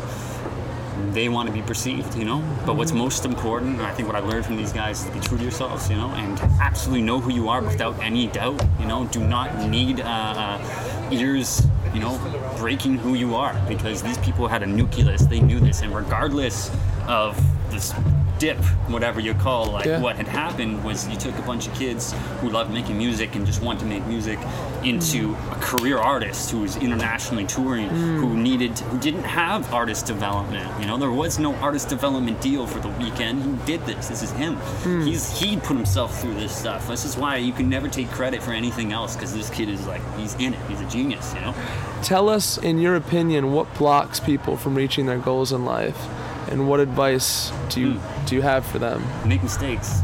they 1.10 1.28
want 1.28 1.48
to 1.48 1.52
be 1.52 1.62
perceived, 1.62 2.16
you 2.16 2.24
know. 2.24 2.42
But 2.64 2.76
what's 2.76 2.92
most 2.92 3.24
important, 3.24 3.80
I 3.80 3.92
think 3.92 4.08
what 4.08 4.16
I 4.16 4.20
learned 4.20 4.46
from 4.46 4.56
these 4.56 4.72
guys, 4.72 5.00
is 5.00 5.06
to 5.06 5.12
be 5.12 5.20
true 5.20 5.36
to 5.38 5.42
yourselves, 5.42 5.90
you 5.90 5.96
know, 5.96 6.08
and 6.10 6.38
absolutely 6.60 7.02
know 7.02 7.20
who 7.20 7.32
you 7.32 7.48
are 7.48 7.62
without 7.62 7.98
any 8.00 8.26
doubt. 8.28 8.62
You 8.78 8.86
know, 8.86 9.06
do 9.06 9.20
not 9.20 9.68
need 9.68 10.00
uh, 10.00 10.04
uh, 10.04 11.10
ears, 11.10 11.66
you 11.92 12.00
know, 12.00 12.18
breaking 12.58 12.98
who 12.98 13.14
you 13.14 13.34
are 13.34 13.54
because 13.68 14.02
these 14.02 14.18
people 14.18 14.48
had 14.48 14.62
a 14.62 14.66
nucleus. 14.66 15.22
They 15.26 15.40
knew 15.40 15.60
this, 15.60 15.82
and 15.82 15.94
regardless 15.94 16.70
of 17.06 17.36
this 17.70 17.92
dip, 18.42 18.58
whatever 18.88 19.20
you 19.20 19.34
call 19.34 19.66
like 19.66 19.86
Yeah. 19.86 20.00
what 20.00 20.16
had 20.16 20.26
happened 20.26 20.82
was 20.82 21.06
you 21.06 21.16
took 21.16 21.38
a 21.38 21.42
bunch 21.42 21.68
of 21.68 21.74
kids 21.74 22.12
who 22.40 22.50
loved 22.50 22.72
making 22.72 22.98
music 22.98 23.36
and 23.36 23.46
just 23.46 23.62
wanted 23.62 23.78
to 23.80 23.86
make 23.86 24.04
music 24.06 24.36
into 24.82 25.28
mm. 25.28 25.52
a 25.52 25.60
career 25.60 25.98
artist 25.98 26.50
who 26.50 26.58
was 26.62 26.76
internationally 26.78 27.46
touring, 27.46 27.88
mm. 27.88 28.18
who 28.18 28.34
needed, 28.34 28.76
who 28.76 28.98
didn't 28.98 29.22
have 29.22 29.72
artist 29.72 30.06
development. 30.06 30.68
You 30.80 30.86
know, 30.88 30.98
there 30.98 31.12
was 31.12 31.38
no 31.38 31.54
artist 31.66 31.88
development 31.88 32.40
deal 32.40 32.66
for 32.66 32.80
the 32.80 32.88
Weeknd. 32.88 33.44
He 33.44 33.64
did 33.64 33.86
this. 33.86 34.08
This 34.08 34.24
is 34.24 34.32
him. 34.32 34.56
Mm. 34.82 35.06
He's 35.06 35.30
he 35.38 35.56
put 35.56 35.76
himself 35.76 36.20
through 36.20 36.34
this 36.34 36.52
stuff. 36.52 36.88
This 36.88 37.04
is 37.04 37.16
why 37.16 37.36
you 37.36 37.52
can 37.52 37.68
never 37.68 37.86
take 37.86 38.10
credit 38.10 38.42
for 38.42 38.50
anything 38.50 38.92
else 38.92 39.14
because 39.14 39.32
this 39.32 39.50
kid 39.50 39.68
is 39.68 39.86
like 39.86 40.02
he's 40.16 40.34
in 40.34 40.54
it. 40.54 40.60
He's 40.68 40.80
a 40.80 40.88
genius. 40.88 41.32
You 41.34 41.42
know. 41.42 41.54
Tell 42.02 42.28
us, 42.28 42.58
in 42.58 42.80
your 42.80 42.96
opinion, 42.96 43.52
what 43.52 43.72
blocks 43.74 44.18
people 44.18 44.56
from 44.56 44.74
reaching 44.74 45.06
their 45.06 45.18
goals 45.18 45.52
in 45.52 45.64
life, 45.64 46.08
and 46.52 46.68
what 46.68 46.80
advice 46.80 47.50
do 47.70 47.80
you 47.80 47.92
Hmm. 47.94 48.24
do 48.26 48.34
you 48.36 48.42
have 48.42 48.64
for 48.66 48.78
them? 48.78 49.02
make 49.24 49.42
mistakes. 49.42 50.00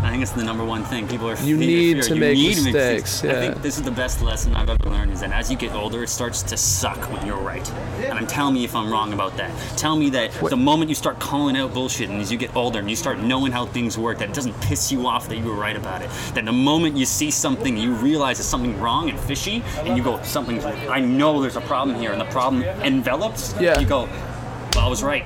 I 0.00 0.10
think 0.10 0.22
it's 0.22 0.30
the 0.30 0.44
number 0.44 0.64
one 0.64 0.84
thing. 0.84 1.08
People 1.08 1.28
are 1.28 1.34
You 1.42 1.56
need 1.56 2.02
to 2.04 2.14
You 2.14 2.20
make 2.20 2.36
need 2.38 2.54
to 2.54 2.62
mistakes, 2.62 3.24
I 3.24 3.32
think 3.32 3.62
this 3.62 3.78
is 3.78 3.82
the 3.82 3.90
best 3.90 4.22
lesson 4.22 4.54
I've 4.54 4.70
ever 4.70 4.88
learned 4.88 5.10
is 5.12 5.20
that 5.22 5.32
as 5.32 5.50
you 5.50 5.56
get 5.56 5.72
older, 5.74 6.04
it 6.04 6.08
starts 6.08 6.40
to 6.44 6.56
suck 6.56 6.98
when 7.12 7.26
you're 7.26 7.36
right. 7.52 7.68
And 8.04 8.16
I'm 8.16 8.28
telling 8.28 8.54
me 8.54 8.62
if 8.64 8.76
I'm 8.76 8.92
wrong 8.92 9.12
about 9.12 9.36
that. 9.38 9.50
Tell 9.76 9.96
me 9.96 10.08
that 10.10 10.30
the 10.48 10.56
moment 10.56 10.88
you 10.88 10.94
start 10.94 11.18
calling 11.18 11.56
out 11.56 11.74
bullshit 11.74 12.10
and 12.10 12.20
as 12.20 12.30
you 12.30 12.38
get 12.38 12.54
older 12.54 12.78
and 12.78 12.88
you 12.88 12.94
start 12.94 13.18
knowing 13.18 13.50
how 13.50 13.66
things 13.66 13.98
work, 13.98 14.18
that 14.18 14.28
it 14.28 14.34
doesn't 14.36 14.58
piss 14.60 14.92
you 14.92 15.04
off 15.08 15.28
that 15.28 15.36
you 15.36 15.44
were 15.44 15.60
right 15.66 15.76
about 15.76 16.00
it. 16.00 16.10
That 16.34 16.44
the 16.44 16.52
moment 16.52 16.96
you 16.96 17.04
see 17.04 17.32
something, 17.32 17.76
you 17.76 17.90
realize 17.94 18.38
there's 18.38 18.46
something 18.46 18.78
wrong 18.80 19.10
and 19.10 19.18
fishy, 19.18 19.64
and 19.80 19.96
you 19.96 20.04
go, 20.04 20.22
something's. 20.22 20.64
I 20.64 21.00
know 21.00 21.42
there's 21.42 21.56
a 21.56 21.60
problem 21.62 21.98
here, 21.98 22.12
and 22.12 22.20
the 22.20 22.26
problem 22.26 22.62
envelops. 22.84 23.52
Yeah. 23.60 23.80
You 23.80 23.86
go, 23.86 24.08
I 24.88 24.90
was 24.90 25.02
right. 25.02 25.24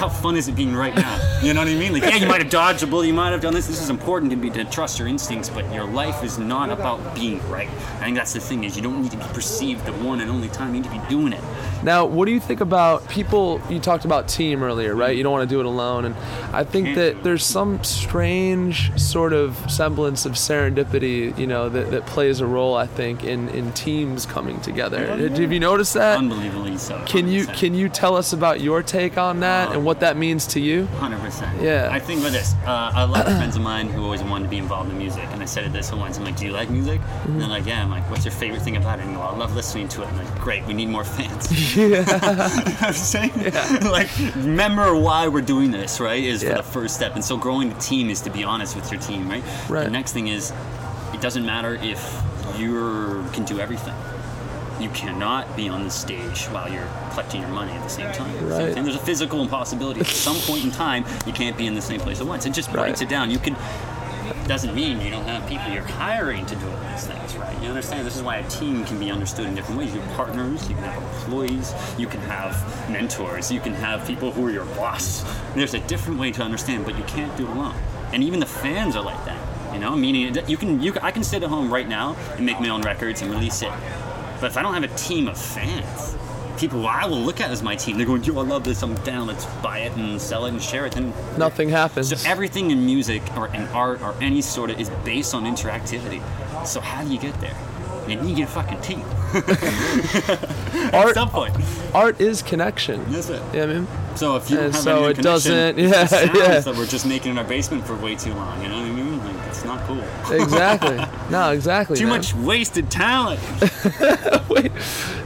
How 0.00 0.08
fun 0.08 0.34
is 0.34 0.48
it 0.48 0.56
being 0.56 0.74
right 0.74 0.92
now? 0.92 1.38
You 1.40 1.54
know 1.54 1.60
what 1.60 1.68
I 1.68 1.74
mean? 1.74 1.92
Like, 1.92 2.02
yeah, 2.02 2.16
you 2.16 2.26
might 2.26 2.40
have 2.42 2.50
dodged 2.50 2.82
a 2.82 2.86
bullet, 2.88 3.06
you 3.06 3.14
might 3.14 3.30
have 3.30 3.40
done 3.40 3.54
this. 3.54 3.68
This 3.68 3.80
is 3.80 3.88
important 3.88 4.32
to 4.32 4.36
be 4.36 4.50
to 4.50 4.64
trust 4.64 4.98
your 4.98 5.06
instincts, 5.06 5.48
but 5.48 5.72
your 5.72 5.84
life 5.84 6.24
is 6.24 6.36
not 6.36 6.68
about 6.68 7.14
being 7.14 7.38
right. 7.48 7.68
I 7.68 8.06
think 8.06 8.16
that's 8.16 8.32
the 8.32 8.40
thing 8.40 8.64
is 8.64 8.74
you 8.74 8.82
don't 8.82 9.02
need 9.02 9.12
to 9.12 9.16
be 9.16 9.22
perceived 9.26 9.84
the 9.86 9.92
one 9.92 10.20
and 10.20 10.28
only 10.32 10.48
time. 10.48 10.74
You 10.74 10.80
need 10.80 10.90
to 10.90 10.98
be 10.98 11.08
doing 11.08 11.32
it. 11.32 11.44
Now, 11.84 12.06
what 12.06 12.26
do 12.26 12.32
you 12.32 12.40
think 12.40 12.60
about 12.60 13.08
people? 13.08 13.60
You 13.68 13.78
talked 13.78 14.04
about 14.04 14.26
team 14.26 14.62
earlier, 14.62 14.94
right? 14.94 15.16
You 15.16 15.22
don't 15.22 15.32
want 15.32 15.48
to 15.48 15.54
do 15.54 15.60
it 15.60 15.66
alone, 15.66 16.06
and 16.06 16.14
I 16.52 16.64
think 16.64 16.94
that 16.96 17.22
there's 17.22 17.44
some 17.44 17.82
strange 17.84 18.98
sort 18.98 19.32
of 19.32 19.56
semblance 19.70 20.26
of 20.26 20.32
serendipity, 20.32 21.36
you 21.38 21.46
know, 21.46 21.68
that, 21.68 21.90
that 21.90 22.06
plays 22.06 22.40
a 22.40 22.46
role. 22.46 22.74
I 22.74 22.86
think 22.86 23.24
in 23.24 23.48
in 23.50 23.72
teams 23.72 24.26
coming 24.26 24.60
together. 24.60 25.06
Have 25.06 25.52
you 25.52 25.60
noticed 25.60 25.94
that? 25.94 26.18
Unbelievably 26.18 26.78
so. 26.78 27.02
Can 27.06 27.28
you 27.28 27.46
100%. 27.46 27.56
can 27.56 27.74
you 27.74 27.88
tell 27.88 28.16
us 28.16 28.32
about 28.32 28.60
your 28.60 28.82
take 28.82 29.18
on 29.18 29.40
that 29.40 29.72
and 29.72 29.84
what 29.84 30.00
that 30.00 30.16
means 30.16 30.46
to 30.48 30.60
you? 30.60 30.86
Hundred 30.86 31.20
percent. 31.20 31.60
Yeah. 31.60 31.88
I 31.90 32.00
think 32.00 32.22
with 32.22 32.32
this, 32.32 32.54
uh, 32.66 33.06
lot 33.14 33.26
of 33.26 33.36
friends 33.36 33.56
of 33.56 33.62
mine 33.62 33.88
who 33.88 34.02
always 34.04 34.22
wanted 34.22 34.44
to 34.44 34.50
be 34.50 34.58
involved 34.58 34.90
in 34.90 34.98
music, 34.98 35.24
and 35.32 35.42
I 35.42 35.44
said 35.44 35.64
it 35.64 35.72
this 35.72 35.92
once. 35.92 36.18
I'm 36.18 36.24
like, 36.24 36.36
"Do 36.36 36.46
you 36.46 36.52
like 36.52 36.70
music?" 36.70 37.00
And 37.24 37.40
they're 37.40 37.48
like, 37.48 37.66
"Yeah." 37.66 37.82
I'm 37.82 37.90
like, 37.90 38.08
"What's 38.10 38.24
your 38.24 38.32
favorite 38.32 38.62
thing 38.62 38.76
about 38.76 38.98
it?" 38.98 39.06
And 39.06 39.14
go, 39.14 39.22
"I 39.22 39.36
love 39.36 39.54
listening 39.54 39.88
to 39.88 40.02
it." 40.02 40.08
I'm 40.08 40.16
like, 40.16 40.40
"Great, 40.40 40.64
we 40.66 40.74
need 40.74 40.88
more 40.88 41.04
fans." 41.04 41.48
Yeah. 41.76 41.84
You 41.86 41.94
know 41.96 42.02
what 42.04 42.82
I'm 42.82 42.92
saying? 42.92 43.32
yeah. 43.40 43.78
like, 43.90 44.08
remember 44.36 44.94
why 44.96 45.28
we're 45.28 45.40
doing 45.42 45.70
this, 45.70 46.00
right? 46.00 46.22
Is 46.22 46.42
Yeah. 46.42 46.50
for 46.50 46.56
the 46.56 46.62
first 46.62 46.94
step. 46.94 47.14
And 47.14 47.24
so, 47.24 47.36
growing 47.36 47.68
the 47.68 47.78
team 47.80 48.10
is 48.10 48.20
to 48.22 48.30
be 48.30 48.44
honest 48.44 48.76
with 48.76 48.90
your 48.92 49.00
team, 49.00 49.28
right? 49.28 49.42
Right. 49.68 49.84
The 49.84 49.90
next 49.90 50.12
thing 50.12 50.28
is, 50.28 50.52
it 51.12 51.20
doesn't 51.20 51.44
matter 51.44 51.74
if 51.82 52.20
you 52.58 53.24
can 53.32 53.44
do 53.44 53.58
everything. 53.60 53.94
You 54.80 54.88
cannot 54.90 55.56
be 55.56 55.68
on 55.68 55.84
the 55.84 55.90
stage 55.90 56.44
while 56.46 56.68
you're 56.70 56.88
collecting 57.10 57.40
your 57.40 57.50
money 57.50 57.70
at 57.72 57.82
the 57.84 57.88
same 57.88 58.12
time. 58.12 58.32
Right. 58.48 58.74
thing. 58.74 58.82
There's 58.84 58.96
a 58.96 58.98
physical 58.98 59.40
impossibility. 59.40 60.00
At 60.00 60.06
some 60.08 60.36
point 60.38 60.64
in 60.64 60.70
time, 60.72 61.04
you 61.26 61.32
can't 61.32 61.56
be 61.56 61.66
in 61.66 61.74
the 61.74 61.80
same 61.82 62.00
place 62.00 62.20
at 62.20 62.26
once. 62.26 62.44
It 62.44 62.50
just 62.54 62.68
Right. 62.70 62.78
writes 62.88 63.00
it 63.00 63.08
down. 63.08 63.30
You 63.30 63.38
can. 63.38 63.56
Doesn't 64.46 64.74
mean 64.74 65.00
you 65.00 65.10
don't 65.10 65.24
have 65.24 65.48
people 65.48 65.72
you're 65.72 65.82
hiring 65.82 66.44
to 66.44 66.54
do 66.54 66.68
all 66.68 66.76
these 66.90 67.06
things, 67.06 67.34
right? 67.36 67.62
You 67.62 67.68
understand? 67.68 68.06
This 68.06 68.14
is 68.14 68.22
why 68.22 68.36
a 68.36 68.48
team 68.50 68.84
can 68.84 68.98
be 68.98 69.10
understood 69.10 69.46
in 69.46 69.54
different 69.54 69.80
ways. 69.80 69.94
You 69.94 70.00
have 70.02 70.16
partners, 70.16 70.68
you 70.68 70.74
can 70.74 70.84
have 70.84 71.02
employees, 71.02 71.72
you 71.96 72.06
can 72.06 72.20
have 72.20 72.90
mentors, 72.90 73.50
you 73.50 73.58
can 73.60 73.72
have 73.72 74.06
people 74.06 74.32
who 74.32 74.46
are 74.46 74.50
your 74.50 74.66
boss. 74.66 75.24
There's 75.54 75.72
a 75.72 75.80
different 75.80 76.20
way 76.20 76.30
to 76.32 76.42
understand, 76.42 76.84
but 76.84 76.98
you 76.98 77.04
can't 77.04 77.34
do 77.38 77.44
it 77.44 77.50
alone. 77.56 77.74
And 78.12 78.22
even 78.22 78.38
the 78.38 78.46
fans 78.46 78.96
are 78.96 79.02
like 79.02 79.24
that. 79.24 79.72
You 79.72 79.80
know, 79.80 79.96
meaning 79.96 80.36
you 80.46 80.58
can, 80.58 80.82
you 80.82 80.92
I 81.00 81.10
can 81.10 81.24
sit 81.24 81.42
at 81.42 81.48
home 81.48 81.72
right 81.72 81.88
now 81.88 82.14
and 82.36 82.44
make 82.44 82.60
my 82.60 82.68
own 82.68 82.82
records 82.82 83.22
and 83.22 83.30
release 83.30 83.62
it. 83.62 83.72
But 84.40 84.48
if 84.48 84.58
I 84.58 84.62
don't 84.62 84.74
have 84.74 84.84
a 84.84 84.94
team 84.94 85.26
of 85.26 85.38
fans, 85.38 86.16
people 86.58 86.86
I 86.86 87.06
will 87.06 87.20
look 87.20 87.40
at 87.40 87.50
as 87.50 87.62
my 87.62 87.76
team, 87.76 87.96
they're 87.96 88.06
going, 88.06 88.24
"Yo, 88.24 88.38
I 88.38 88.42
love 88.42 88.64
this. 88.64 88.82
I'm 88.82 88.94
down. 89.02 89.26
Let's 89.26 89.44
buy 89.62 89.78
it 89.80 89.92
and 89.96 90.20
sell 90.20 90.46
it 90.46 90.50
and 90.50 90.62
share 90.62 90.86
it." 90.86 90.96
And 90.96 91.12
Nothing 91.38 91.68
happens. 91.68 92.08
so 92.08 92.28
everything 92.28 92.70
in 92.70 92.84
music 92.84 93.22
or 93.36 93.48
in 93.48 93.62
art 93.68 94.00
or 94.02 94.14
any 94.20 94.40
sort 94.42 94.70
of 94.70 94.80
is 94.80 94.90
based 95.04 95.34
on 95.34 95.44
interactivity. 95.44 96.20
So 96.66 96.80
how 96.80 97.02
do 97.04 97.12
you 97.12 97.18
get 97.18 97.38
there? 97.40 97.56
And 98.08 98.12
you 98.28 98.34
need 98.36 98.42
a 98.42 98.46
fucking 98.46 98.80
team. 98.82 99.02
At 99.34 100.94
Art- 100.94 101.14
some 101.14 101.30
point. 101.30 101.54
Art 101.94 102.20
is 102.20 102.42
connection. 102.42 103.04
That's 103.10 103.30
it. 103.30 103.42
Yeah, 103.54 103.62
I 103.62 103.66
mean, 103.66 103.88
So 104.14 104.36
if 104.36 104.50
you 104.50 104.56
don't 104.56 104.72
have 104.72 104.82
so 104.82 104.96
any 105.04 105.10
it 105.12 105.14
connection, 105.16 105.22
doesn't- 105.24 105.78
it's 105.78 106.12
yeah, 106.12 106.26
the 106.32 106.38
yeah. 106.38 106.60
that 106.60 106.76
we're 106.76 106.86
just 106.86 107.06
making 107.06 107.32
in 107.32 107.38
our 107.38 107.44
basement 107.44 107.86
for 107.86 107.94
way 107.96 108.14
too 108.14 108.34
long. 108.34 108.62
You 108.62 108.68
know 108.68 108.76
what 108.76 108.84
I 108.84 108.90
mean? 108.90 108.93
Cool. 109.86 110.02
exactly. 110.32 110.96
no, 111.30 111.50
exactly. 111.50 111.96
Too 111.96 112.06
man. 112.06 112.16
much 112.16 112.34
wasted 112.34 112.90
talent. 112.90 113.40
Wait, 114.48 114.72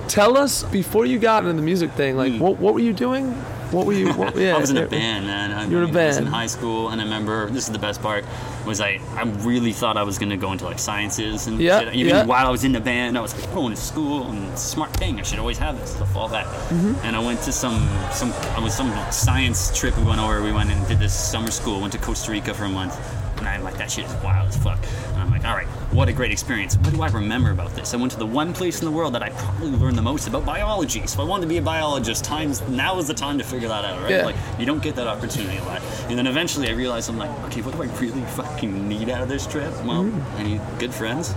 tell 0.09 0.37
us 0.37 0.65
before 0.65 1.07
you 1.07 1.19
got 1.19 1.45
into 1.45 1.55
the 1.55 1.63
music 1.63 1.93
thing. 1.93 2.17
Like, 2.17 2.39
what 2.41 2.59
what 2.59 2.75
were 2.75 2.81
you 2.81 2.93
doing? 2.93 3.33
What 3.71 3.85
were 3.85 3.93
you? 3.93 4.13
What, 4.15 4.35
yeah. 4.37 4.57
I 4.57 4.59
was 4.59 4.71
in 4.71 4.79
a 4.79 4.87
band, 4.87 5.27
man. 5.27 5.53
I, 5.53 5.67
You 5.67 5.77
were 5.77 5.85
in 5.85 5.95
a 5.95 6.01
I 6.01 6.07
was 6.07 6.17
in 6.17 6.27
high 6.27 6.47
school, 6.47 6.89
and 6.89 7.01
I 7.01 7.05
remember 7.05 7.51
this 7.51 7.67
is 7.67 7.73
the 7.73 7.79
best 7.79 8.01
part 8.01 8.25
was 8.67 8.81
I 8.81 9.01
I 9.15 9.23
really 9.45 9.73
thought 9.73 9.97
I 9.97 10.03
was 10.03 10.19
gonna 10.19 10.37
go 10.37 10.53
into 10.53 10.65
like 10.65 10.79
sciences 10.79 11.47
and 11.47 11.59
Yeah, 11.61 11.81
shit. 11.81 11.95
Even 11.95 12.15
yeah. 12.15 12.25
while 12.25 12.47
I 12.47 12.51
was 12.51 12.65
in 12.65 12.73
the 12.73 12.81
band, 12.81 13.17
I 13.19 13.21
was 13.21 13.39
like 13.39 13.53
going 13.53 13.75
to 13.75 13.81
school 13.81 14.29
and 14.31 14.59
smart 14.59 14.93
thing. 14.95 15.19
I 15.19 15.23
should 15.23 15.39
always 15.39 15.59
have 15.59 15.79
this 15.79 15.95
to 15.95 16.07
fall 16.07 16.29
back. 16.29 16.47
Mm-hmm. 16.47 16.95
And 17.05 17.15
I 17.17 17.19
went 17.19 17.43
to 17.43 17.53
some 17.53 17.89
some 18.13 18.33
I 18.57 18.61
was 18.61 18.75
some 18.75 18.93
science 19.13 19.77
trip 19.79 19.97
we 19.97 20.05
went 20.05 20.21
over. 20.21 20.43
We 20.43 20.53
went 20.53 20.71
and 20.71 20.87
did 20.89 20.99
this 20.99 21.15
summer 21.15 21.51
school. 21.51 21.81
Went 21.81 21.93
to 21.93 21.99
Costa 21.99 22.31
Rica 22.31 22.55
for 22.55 22.65
a 22.65 22.69
month. 22.69 22.95
And 23.39 23.47
I'm 23.49 23.63
like, 23.63 23.79
that 23.79 23.91
shit 23.91 24.05
is 24.05 24.15
wild 24.23 24.49
as 24.49 24.57
fuck. 24.57 24.79
And 25.13 25.17
I'm 25.23 25.31
like, 25.31 25.45
all 25.45 25.55
right, 25.55 25.67
what 25.93 26.09
a 26.09 26.13
great 26.13 26.33
experience. 26.33 26.77
What 26.79 26.93
do 26.93 27.03
I 27.03 27.09
remember 27.09 27.51
about 27.51 27.75
this? 27.75 27.95
I 27.95 27.97
went 27.97 28.13
to 28.13 28.19
the 28.19 28.27
one 28.27 28.53
place 28.53 28.81
in 28.81 28.85
the 28.85 28.91
world 28.91 29.15
that 29.15 29.23
I 29.23 29.31
probably 29.31 29.71
learned 29.71 29.97
the 29.97 30.03
most 30.03 30.27
about 30.27 30.45
biology. 30.45 31.07
So 31.07 31.23
I 31.23 31.25
wanted 31.25 31.43
to 31.43 31.49
be 31.49 31.59
a 31.59 31.63
biologist. 31.63 32.25
Times 32.25 32.61
now 32.69 32.99
is 32.99 33.07
the 33.07 33.15
time 33.15 33.39
to 33.39 33.45
figure 33.45 33.69
that 33.69 33.85
out, 33.85 34.01
right? 34.03 34.11
Yeah. 34.11 34.25
Like 34.25 34.37
you 34.59 34.67
don't 34.67 34.83
get 34.83 34.97
that 34.97 35.07
opportunity 35.07 35.57
a 35.59 35.65
lot. 35.65 35.81
And 36.09 36.19
then 36.19 36.27
eventually 36.27 36.69
I 36.69 36.73
realized 36.73 37.09
I'm 37.09 37.19
like, 37.19 37.31
okay, 37.47 37.63
what 37.63 37.75
do 37.77 37.83
I 37.83 37.87
really 38.01 38.23
fucking 38.23 38.89
need 38.89 39.09
out 39.09 39.23
of 39.23 39.29
this 39.29 39.47
trip? 39.47 39.73
Well, 39.85 40.05
Mm-hmm. 40.05 40.37
I 40.37 40.43
need 40.43 40.61
good 40.79 40.93
friends. 40.95 41.35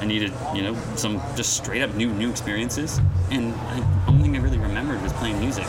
I 0.00 0.04
needed, 0.04 0.32
you 0.54 0.62
know, 0.62 0.76
some 0.96 1.20
just 1.36 1.54
straight 1.56 1.80
up 1.82 1.94
new 1.94 2.12
new 2.12 2.28
experiences. 2.30 3.00
And 3.30 3.54
I, 3.54 3.78
the 3.80 4.10
only 4.10 4.22
thing 4.24 4.36
I 4.36 4.40
really 4.40 4.58
remembered 4.58 5.00
was 5.02 5.12
playing 5.14 5.38
music. 5.38 5.64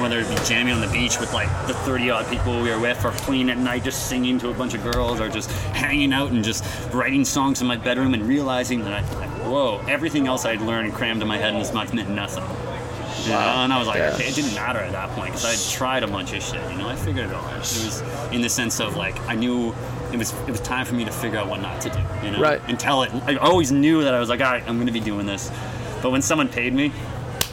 Whether 0.00 0.20
it 0.20 0.28
be 0.28 0.34
jamming 0.44 0.74
on 0.74 0.80
the 0.80 0.88
beach 0.88 1.18
with 1.20 1.32
like 1.32 1.48
the 1.66 1.74
30 1.74 2.10
odd 2.10 2.26
people 2.28 2.60
we 2.60 2.70
were 2.70 2.78
with, 2.78 3.04
or 3.04 3.10
playing 3.12 3.50
at 3.50 3.58
night 3.58 3.84
just 3.84 4.08
singing 4.08 4.38
to 4.40 4.50
a 4.50 4.54
bunch 4.54 4.74
of 4.74 4.82
girls, 4.82 5.20
or 5.20 5.28
just 5.28 5.50
hanging 5.72 6.12
out 6.12 6.30
and 6.30 6.44
just 6.44 6.64
writing 6.92 7.24
songs 7.24 7.60
in 7.60 7.66
my 7.66 7.76
bedroom 7.76 8.14
and 8.14 8.26
realizing 8.26 8.84
that 8.84 8.92
I, 8.92 9.02
whoa, 9.48 9.80
everything 9.88 10.26
else 10.26 10.44
I'd 10.44 10.60
learned 10.60 10.94
crammed 10.94 11.22
in 11.22 11.28
my 11.28 11.38
head 11.38 11.52
in 11.52 11.58
this 11.58 11.72
month 11.72 11.94
meant 11.94 12.10
nothing. 12.10 12.44
You 13.24 13.30
know, 13.30 13.38
and 13.38 13.72
I 13.72 13.78
was 13.78 13.88
like, 13.88 14.00
okay, 14.00 14.28
it 14.28 14.34
didn't 14.34 14.54
matter 14.54 14.80
at 14.80 14.92
that 14.92 15.08
point 15.10 15.28
because 15.28 15.44
I 15.46 15.52
had 15.52 15.72
tried 15.72 16.02
a 16.02 16.06
bunch 16.06 16.34
of 16.34 16.42
shit. 16.42 16.60
You 16.70 16.76
know, 16.76 16.88
I 16.88 16.94
figured 16.96 17.30
it 17.30 17.34
all 17.34 17.42
out. 17.44 17.56
It 17.56 17.84
was 17.84 18.02
in 18.32 18.42
the 18.42 18.50
sense 18.50 18.80
of 18.80 18.96
like 18.96 19.18
I 19.22 19.34
knew 19.34 19.74
it 20.12 20.18
was 20.18 20.34
it 20.40 20.50
was 20.50 20.60
time 20.60 20.84
for 20.84 20.94
me 20.94 21.06
to 21.06 21.10
figure 21.10 21.38
out 21.38 21.48
what 21.48 21.62
not 21.62 21.80
to 21.82 21.88
do. 21.90 21.98
You 22.22 22.32
know, 22.32 22.40
Right. 22.40 22.60
Until 22.68 23.02
it, 23.02 23.10
I 23.24 23.36
always 23.36 23.72
knew 23.72 24.02
that 24.04 24.12
I 24.12 24.20
was 24.20 24.28
like, 24.28 24.40
all 24.42 24.52
right, 24.52 24.62
I'm 24.68 24.76
going 24.76 24.88
to 24.88 24.92
be 24.92 25.00
doing 25.00 25.24
this. 25.24 25.50
But 26.02 26.10
when 26.10 26.20
someone 26.20 26.48
paid 26.48 26.74
me, 26.74 26.92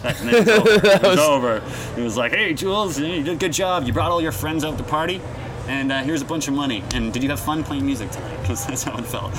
that, 0.04 0.18
then 0.18 0.48
it 0.48 0.48
was 0.48 0.50
over. 0.50 0.88
it 0.88 1.02
was 1.04 1.20
over. 1.20 1.64
It 1.96 2.04
was 2.04 2.18
like, 2.18 2.32
hey, 2.32 2.54
Jules, 2.56 3.00
you 3.00 3.24
did 3.24 3.30
a 3.30 3.36
good 3.36 3.54
job. 3.54 3.86
You 3.86 3.94
brought 3.94 4.10
all 4.10 4.22
your 4.22 4.32
friends 4.32 4.66
out 4.66 4.78
to 4.80 4.84
party. 4.84 5.22
And 5.68 5.92
uh, 5.92 6.04
here's 6.04 6.22
a 6.22 6.26
bunch 6.26 6.48
of 6.48 6.54
money. 6.54 6.84
And 6.94 7.14
did 7.14 7.24
you 7.24 7.30
have 7.30 7.40
fun 7.40 7.64
playing 7.64 7.86
music 7.86 8.12
tonight? 8.12 8.42
Because 8.42 8.66
that's 8.66 8.84
how 8.84 8.98
it 8.98 9.06
felt. 9.06 9.34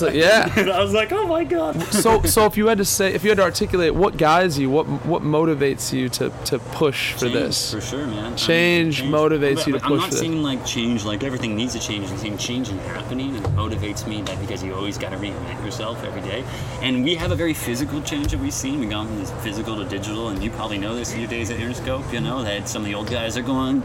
Like, 0.00 0.14
yeah. 0.14 0.52
and 0.56 0.70
I 0.70 0.82
was 0.82 0.92
like, 0.92 1.12
oh 1.12 1.26
my 1.26 1.44
god. 1.44 1.82
so 1.92 2.22
so 2.22 2.46
if 2.46 2.56
you 2.56 2.66
had 2.66 2.78
to 2.78 2.84
say 2.84 3.12
if 3.14 3.24
you 3.24 3.30
had 3.30 3.38
to 3.38 3.42
articulate 3.42 3.94
what 3.94 4.16
guides 4.16 4.58
you 4.58 4.70
what 4.70 4.86
what 5.06 5.22
motivates 5.22 5.92
you 5.92 6.08
to 6.10 6.30
to 6.44 6.58
push 6.58 7.12
for 7.14 7.20
Change, 7.20 7.32
this 7.34 7.74
for 7.74 7.80
sure, 7.80 8.06
man. 8.06 8.36
Change 8.36 9.02
motivates 9.02 9.66
you 9.66 9.74
to 9.74 9.80
push. 9.80 9.90
I'm 9.90 9.96
not 9.96 10.08
for 10.10 10.14
this. 10.16 10.22
like 10.22 10.64
change, 10.66 11.04
like 11.04 11.24
everything 11.24 11.56
needs 11.56 11.72
to 11.74 11.80
change. 11.80 12.10
I'm 12.10 12.18
saying 12.18 12.38
change 12.38 12.68
is 12.68 12.80
happening, 12.86 13.36
and 13.36 13.44
it 13.44 13.52
motivates 13.52 14.06
me 14.06 14.22
that 14.22 14.40
because 14.40 14.62
you 14.62 14.74
always 14.74 14.98
got 14.98 15.10
to 15.10 15.16
reinvent 15.16 15.64
yourself 15.64 16.02
every 16.04 16.22
day. 16.22 16.44
And 16.80 17.04
we 17.04 17.14
have 17.14 17.30
a 17.30 17.36
very 17.36 17.54
physical 17.54 18.02
change 18.02 18.32
that 18.32 18.40
we've 18.40 18.52
seen. 18.52 18.80
We've 18.80 18.90
gone 18.90 19.06
from 19.06 19.18
this 19.18 19.30
physical 19.42 19.76
to 19.76 19.84
digital, 19.84 20.28
and 20.28 20.42
you 20.42 20.50
probably 20.50 20.78
know 20.78 20.94
this 20.94 21.12
in 21.12 21.20
your 21.20 21.28
days 21.28 21.50
at 21.50 21.58
Interscope. 21.58 22.12
You 22.12 22.20
know 22.20 22.42
that 22.42 22.68
some 22.68 22.82
of 22.82 22.86
the 22.86 22.94
old 22.94 23.10
guys 23.10 23.36
are 23.36 23.42
going. 23.42 23.82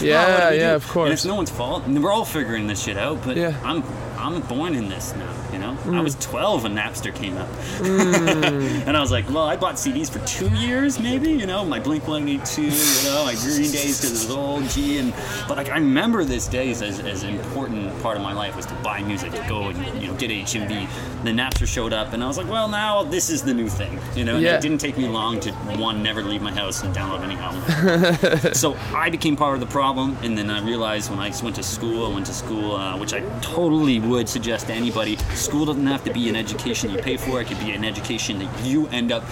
Yeah, 0.00 0.24
"Oh, 0.26 0.32
what 0.32 0.50
do 0.50 0.54
we 0.54 0.60
yeah, 0.60 0.70
do?" 0.70 0.76
of 0.76 0.88
course. 0.88 1.10
And 1.10 1.15
it's 1.16 1.24
no 1.24 1.34
one's 1.34 1.50
fault. 1.50 1.84
And 1.86 2.02
we're 2.02 2.12
all 2.12 2.24
figuring 2.24 2.66
this 2.66 2.82
shit 2.82 2.96
out. 2.96 3.18
But 3.24 3.36
Yeah. 3.36 3.54
I'm 3.64 3.82
I'm 4.18 4.40
born 4.42 4.74
in 4.74 4.88
this 4.88 5.14
now. 5.14 5.32
You 5.52 5.58
know, 5.58 5.76
Mm. 5.84 5.96
I 5.98 6.00
was 6.00 6.14
12 6.16 6.62
when 6.64 6.74
Napster 6.74 7.14
came 7.14 7.36
out. 7.36 7.48
And 8.86 8.96
I 8.96 9.00
was 9.00 9.10
like, 9.10 9.28
well, 9.30 9.44
I 9.44 9.56
bought 9.56 9.74
CDs 9.76 10.10
for 10.10 10.20
two 10.26 10.48
years, 10.54 10.98
maybe. 11.00 11.30
You 11.30 11.46
know, 11.46 11.64
my 11.64 11.78
Blink 11.80 12.06
182, 12.06 12.62
you 12.62 12.68
know, 13.10 13.24
my 13.24 13.34
Green 13.34 13.70
Days 13.70 14.00
because 14.00 14.24
it 14.24 14.28
was 14.28 14.30
old 14.30 14.64
G. 14.70 14.98
And 14.98 15.12
but 15.48 15.56
like, 15.56 15.68
I 15.70 15.74
remember 15.78 16.24
this 16.24 16.46
days 16.48 16.82
as, 16.82 17.00
as 17.00 17.22
an 17.24 17.34
important 17.34 18.00
part 18.02 18.16
of 18.16 18.22
my 18.22 18.32
life 18.32 18.56
was 18.56 18.66
to 18.66 18.74
buy 18.76 19.02
music, 19.02 19.32
to 19.32 19.44
go 19.48 19.68
and 19.68 19.78
you 20.02 20.08
know 20.08 20.14
get 20.14 20.30
HMV. 20.30 20.88
Then 21.24 21.36
Napster 21.36 21.66
showed 21.66 21.92
up, 21.92 22.12
and 22.12 22.22
I 22.22 22.26
was 22.26 22.38
like, 22.38 22.48
well, 22.48 22.68
now 22.68 23.02
this 23.02 23.28
is 23.30 23.42
the 23.42 23.54
new 23.54 23.68
thing. 23.68 23.98
You 24.14 24.24
know, 24.24 24.38
Yeah. 24.38 24.56
it 24.56 24.60
didn't 24.62 24.78
take 24.78 24.96
me 24.98 25.08
long 25.08 25.40
to 25.40 25.52
one 25.78 26.02
never 26.02 26.22
leave 26.22 26.42
my 26.42 26.52
house 26.52 26.82
and 26.82 26.94
download 26.94 27.20
any 27.22 27.36
album. 27.36 28.52
so 28.54 28.76
I 28.94 29.10
became 29.10 29.36
part 29.36 29.54
of 29.54 29.60
the 29.60 29.66
problem, 29.80 30.16
and 30.22 30.36
then 30.38 30.50
I 30.50 30.60
realized 30.64 31.05
when 31.10 31.18
I 31.18 31.32
went 31.42 31.56
to 31.56 31.62
school, 31.62 32.06
I 32.06 32.14
went 32.14 32.26
to 32.26 32.34
school, 32.34 32.76
uh, 32.76 32.96
which 32.98 33.12
I 33.12 33.20
totally 33.40 34.00
would 34.00 34.28
suggest 34.28 34.66
to 34.66 34.72
anybody. 34.72 35.16
School 35.34 35.64
doesn't 35.64 35.86
have 35.86 36.04
to 36.04 36.12
be 36.12 36.28
an 36.28 36.36
education 36.36 36.90
you 36.90 36.98
pay 36.98 37.16
for; 37.16 37.40
it 37.40 37.46
could 37.46 37.60
be 37.60 37.72
an 37.72 37.84
education 37.84 38.38
that 38.38 38.64
you 38.64 38.86
end 38.88 39.12
up 39.12 39.24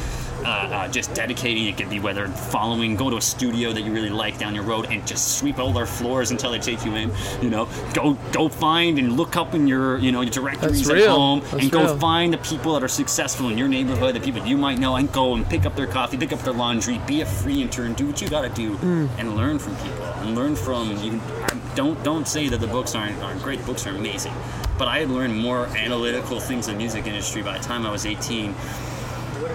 uh, 0.45 0.49
uh, 0.49 0.89
just 0.89 1.15
dedicating. 1.15 1.67
It 1.67 1.77
could 1.77 1.91
be 1.91 2.01
whether 2.01 2.27
following, 2.29 2.97
go 2.97 3.11
to 3.11 3.17
a 3.17 3.21
studio 3.21 3.73
that 3.73 3.83
you 3.83 3.93
really 3.93 4.11
like 4.11 4.39
down 4.39 4.55
your 4.55 4.65
road, 4.65 4.87
and 4.91 5.07
just 5.07 5.39
sweep 5.39 5.59
all 5.59 5.73
their 5.73 5.87
floors 5.87 6.31
until 6.31 6.51
they 6.53 6.59
take 6.59 6.85
you 6.85 6.95
in. 6.95 7.11
You 7.43 7.51
know, 7.51 7.69
go 7.95 8.15
go 8.33 8.49
find 8.49 8.99
and 8.99 9.17
look 9.17 9.37
up 9.37 9.55
in 9.55 9.67
your 9.67 9.99
you 9.99 10.13
know 10.13 10.21
your 10.21 10.31
directories 10.31 10.89
at 10.89 11.07
home, 11.07 11.41
That's 11.41 11.55
and 11.55 11.71
go 11.73 11.85
real. 11.85 11.99
find 11.99 12.33
the 12.33 12.39
people 12.39 12.75
that 12.75 12.83
are 12.83 12.89
successful 12.89 13.49
in 13.49 13.59
your 13.59 13.69
neighborhood, 13.69 14.15
the 14.15 14.21
people 14.21 14.45
you 14.47 14.57
might 14.57 14.79
know, 14.79 14.97
and 14.97 15.11
go 15.13 15.35
and 15.35 15.49
pick 15.49 15.65
up 15.67 15.75
their 15.77 15.87
coffee, 15.87 16.17
pick 16.17 16.33
up 16.33 16.41
their 16.41 16.55
laundry, 16.55 16.99
be 17.07 17.21
a 17.23 17.27
free 17.27 17.63
intern, 17.63 17.95
do 17.95 18.07
what 18.07 18.21
you 18.21 18.29
gotta 18.29 18.49
do, 18.51 18.77
Mm. 18.77 19.09
and 19.19 19.37
learn 19.37 19.59
from 19.59 19.75
people, 19.77 20.05
and 20.23 20.35
learn 20.35 20.55
from 20.57 20.91
you. 21.03 21.21
I- 21.45 21.55
Don't 21.75 22.01
don't 22.05 22.29
say 22.29 22.49
that 22.49 22.61
the 22.61 22.69
books 22.69 22.95
aren't 22.95 23.21
aren't 23.23 23.43
great. 23.43 23.59
The 23.61 23.67
books 23.67 23.85
are 23.87 23.91
amazing, 23.97 24.33
but 24.79 24.87
I 24.87 25.01
had 25.01 25.11
learned 25.11 25.37
more 25.37 25.67
analytical 25.77 26.39
things 26.39 26.69
in 26.69 26.75
the 26.75 26.79
music 26.79 27.07
industry 27.09 27.43
by 27.43 27.59
the 27.59 27.65
time 27.65 27.85
I 27.85 27.91
was 27.91 28.07
18. 28.07 28.55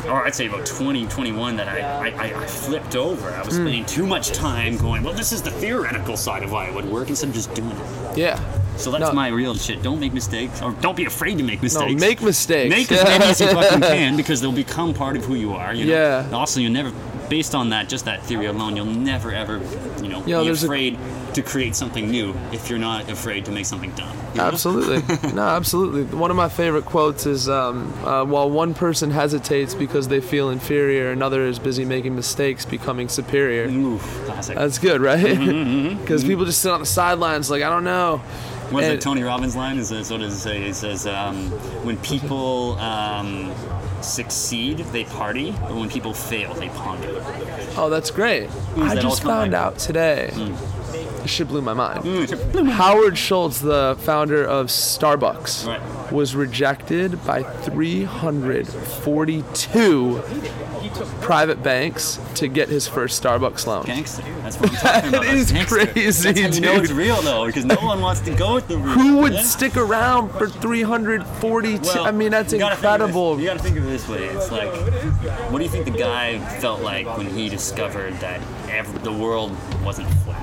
Or 0.08 0.26
I'd 0.26 0.36
say 0.36 0.48
about 0.48 0.66
20, 0.66 1.06
21 1.08 1.56
that 1.58 1.68
I, 1.68 2.10
I, 2.10 2.42
I- 2.44 2.46
flipped 2.48 2.96
over. 2.96 3.30
I 3.32 3.42
was 3.44 3.54
Mm. 3.56 3.62
spending 3.64 3.86
too 3.86 4.06
much 4.06 4.30
time 4.32 4.78
going, 4.78 5.04
well, 5.04 5.14
this 5.14 5.32
is 5.32 5.42
the 5.42 5.52
theoretical 5.52 6.16
side 6.18 6.44
of 6.44 6.52
why 6.52 6.66
it 6.68 6.74
would 6.74 6.86
work 6.86 7.10
instead 7.10 7.30
of 7.30 7.36
just 7.36 7.54
doing 7.54 7.72
it. 7.72 8.18
yeah 8.18 8.40
So 8.78 8.92
that's 8.92 9.02
No. 9.10 9.14
my 9.14 9.28
real 9.28 9.56
shit. 9.56 9.82
Don't 9.84 10.00
make 10.00 10.14
mistakes, 10.14 10.62
or 10.62 10.72
don't 10.82 10.96
be 10.96 11.06
afraid 11.06 11.38
to 11.38 11.44
make 11.44 11.60
no 11.60 11.64
mistakes. 11.64 12.00
make 12.02 12.22
mistakes 12.22 12.70
Make 12.76 12.92
as 12.92 13.04
many 13.04 13.26
as 13.26 13.42
you 13.42 13.48
fucking 13.60 13.82
can 13.82 14.16
because 14.16 14.40
they'll 14.42 14.52
become 14.54 14.94
part 14.94 15.18
of 15.18 15.26
who 15.26 15.36
you 15.36 15.54
are. 15.54 15.74
You 15.74 15.86
know? 15.86 15.94
Yeah. 15.94 16.24
And 16.26 16.34
Also, 16.34 16.60
you 16.62 16.70
never, 16.70 16.92
based 17.30 17.54
on 17.56 17.70
that, 17.72 17.90
just 17.90 18.06
that 18.06 18.24
theory 18.24 18.46
alone, 18.46 18.76
you'll 18.78 18.86
never 18.86 19.34
ever, 19.34 19.60
you 20.02 20.08
know, 20.08 20.24
Yeah, 20.26 20.40
be 20.40 20.46
there's 20.46 20.64
a- 20.64 20.68
afraid 20.68 20.98
to 21.34 21.42
create 21.42 21.76
something 21.76 22.10
new 22.10 22.34
if 22.52 22.70
you're 22.70 22.80
not 22.80 23.10
afraid 23.10 23.46
to 23.46 23.52
make 23.52 23.66
something 23.66 23.92
dumb. 23.92 24.16
you 24.34 24.38
know? 24.38 24.44
Absolutely. 24.46 25.00
No, 25.34 25.44
absolutely. 25.44 26.04
One 26.18 26.32
of 26.32 26.38
my 26.38 26.50
favorite 26.50 26.86
quotes 26.86 27.26
is 27.26 27.48
um, 27.48 27.94
uh, 28.04 28.26
while 28.26 28.50
one 28.50 28.74
person 28.74 29.12
hesitates 29.12 29.74
because 29.76 30.08
they 30.08 30.22
feel 30.22 30.50
inferior, 30.50 31.12
another 31.12 31.46
is 31.46 31.60
busy 31.60 31.86
making 31.86 32.16
mistakes, 32.16 32.66
becoming 32.66 33.10
superior. 33.10 33.66
Ooh, 33.70 34.00
classic. 34.00 34.58
That's 34.58 34.80
good, 34.80 35.02
right? 35.02 35.20
Mm-hmm, 35.38 36.00
Because 36.02 36.24
people 36.24 36.46
just 36.46 36.62
sit 36.62 36.72
on 36.72 36.80
the 36.80 36.86
sidelines 36.86 37.50
like, 37.52 37.62
I 37.64 37.70
don't 37.70 37.84
know. 37.84 38.18
What's 38.72 38.86
and- 38.88 38.98
that 38.98 39.02
Tony 39.02 39.24
Robbins 39.24 39.56
line? 39.56 39.78
Is 39.78 39.92
what 39.92 40.20
does 40.20 40.34
it 40.36 40.40
say? 40.40 40.64
It 40.64 40.76
says, 40.76 41.06
um, 41.08 41.50
when 41.86 41.98
people 41.98 42.78
um, 42.80 43.54
succeed, 44.02 44.80
they 44.92 45.04
party, 45.06 45.52
but 45.52 45.76
when 45.76 45.90
people 45.90 46.14
fail, 46.14 46.54
they 46.54 46.70
ponder. 46.70 47.24
Oh, 47.78 47.90
that's 47.90 48.12
great. 48.12 48.50
I 48.78 48.96
that 48.96 49.02
just 49.02 49.24
found 49.24 49.54
out 49.54 49.78
today. 49.80 50.32
This 50.34 50.79
shit 51.28 51.48
blew 51.48 51.62
my 51.62 51.74
mind. 51.74 52.04
Mm. 52.04 52.70
Howard 52.70 53.18
Schultz, 53.18 53.60
the 53.60 53.96
founder 54.02 54.44
of 54.46 54.68
Starbucks, 54.68 55.66
Right. 55.68 55.82
was 56.12 56.36
rejected 56.36 57.24
by 57.26 57.44
342 57.44 60.22
private 61.22 61.62
banks 61.62 62.20
to 62.36 62.48
get 62.48 62.70
his 62.70 62.88
first 62.88 63.22
Starbucks 63.22 63.68
loan. 63.68 63.86
Gangster. 63.86 64.24
That's 64.42 64.58
what 64.60 64.70
I'm 64.72 64.76
talking 64.78 65.10
about. 65.14 65.24
That 65.26 65.36
is 65.36 65.52
gangster. 65.52 65.86
crazy, 65.86 66.32
That's 66.32 66.40
how 66.40 66.48
you 66.56 66.62
know 66.62 66.76
it's 66.82 66.92
real 66.92 67.22
though, 67.22 67.46
because 67.46 67.66
no 67.66 67.76
one 67.76 68.02
wants 68.02 68.22
to 68.22 68.34
go 68.34 68.56
with 68.56 68.68
the. 68.68 68.78
Who 68.78 69.18
would 69.18 69.34
Yeah. 69.34 69.44
stick 69.44 69.78
around 69.78 70.30
for 70.32 70.48
342? 70.50 71.82
Well, 71.84 72.06
I 72.06 72.12
mean, 72.12 72.32
that's 72.32 72.52
you 72.54 72.58
gotta 72.60 72.76
think 72.76 72.86
of 72.86 72.94
incredible. 73.02 73.36
this- 73.36 73.44
You 73.44 73.50
gotta 73.50 73.60
think 73.64 73.78
of 73.78 73.86
it 73.86 73.90
this 73.90 74.08
way. 74.08 74.24
It's 74.26 74.52
like, 74.52 74.72
what 75.52 75.58
do 75.60 75.64
you 75.64 75.70
think 75.70 75.86
the 75.86 75.92
guy 75.92 76.40
felt 76.60 76.82
like 76.82 77.06
when 77.18 77.28
he 77.28 77.50
discovered 77.50 78.20
that 78.20 78.40
the 79.04 79.12
world 79.14 79.52
wasn't 79.84 80.08
flat? 80.26 80.42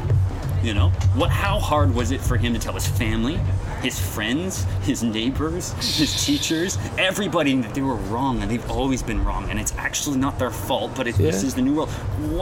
You 0.63 0.75
know, 0.75 0.89
what? 1.15 1.31
How 1.31 1.59
hard 1.59 1.95
was 1.95 2.11
it 2.11 2.21
for 2.21 2.37
him 2.37 2.53
to 2.55 2.59
tell 2.59 2.73
his 2.73 2.87
family, 2.87 3.39
his 3.83 4.01
friends, 4.01 4.65
his 4.83 5.03
neighbors, 5.03 5.73
his 5.97 6.25
teachers, 6.27 6.79
everybody 6.99 7.55
that 7.61 7.75
they 7.75 7.83
were 7.83 7.95
wrong 7.95 8.43
and 8.43 8.51
they've 8.51 8.69
always 8.71 9.03
been 9.03 9.25
wrong 9.25 9.49
and 9.51 9.61
it's 9.61 9.75
actually 9.77 10.19
not 10.19 10.39
their 10.39 10.51
fault, 10.51 10.93
but 10.97 11.07
it, 11.07 11.17
this 11.17 11.43
is 11.43 11.55
the 11.55 11.63
new 11.63 11.75
world. 11.75 11.91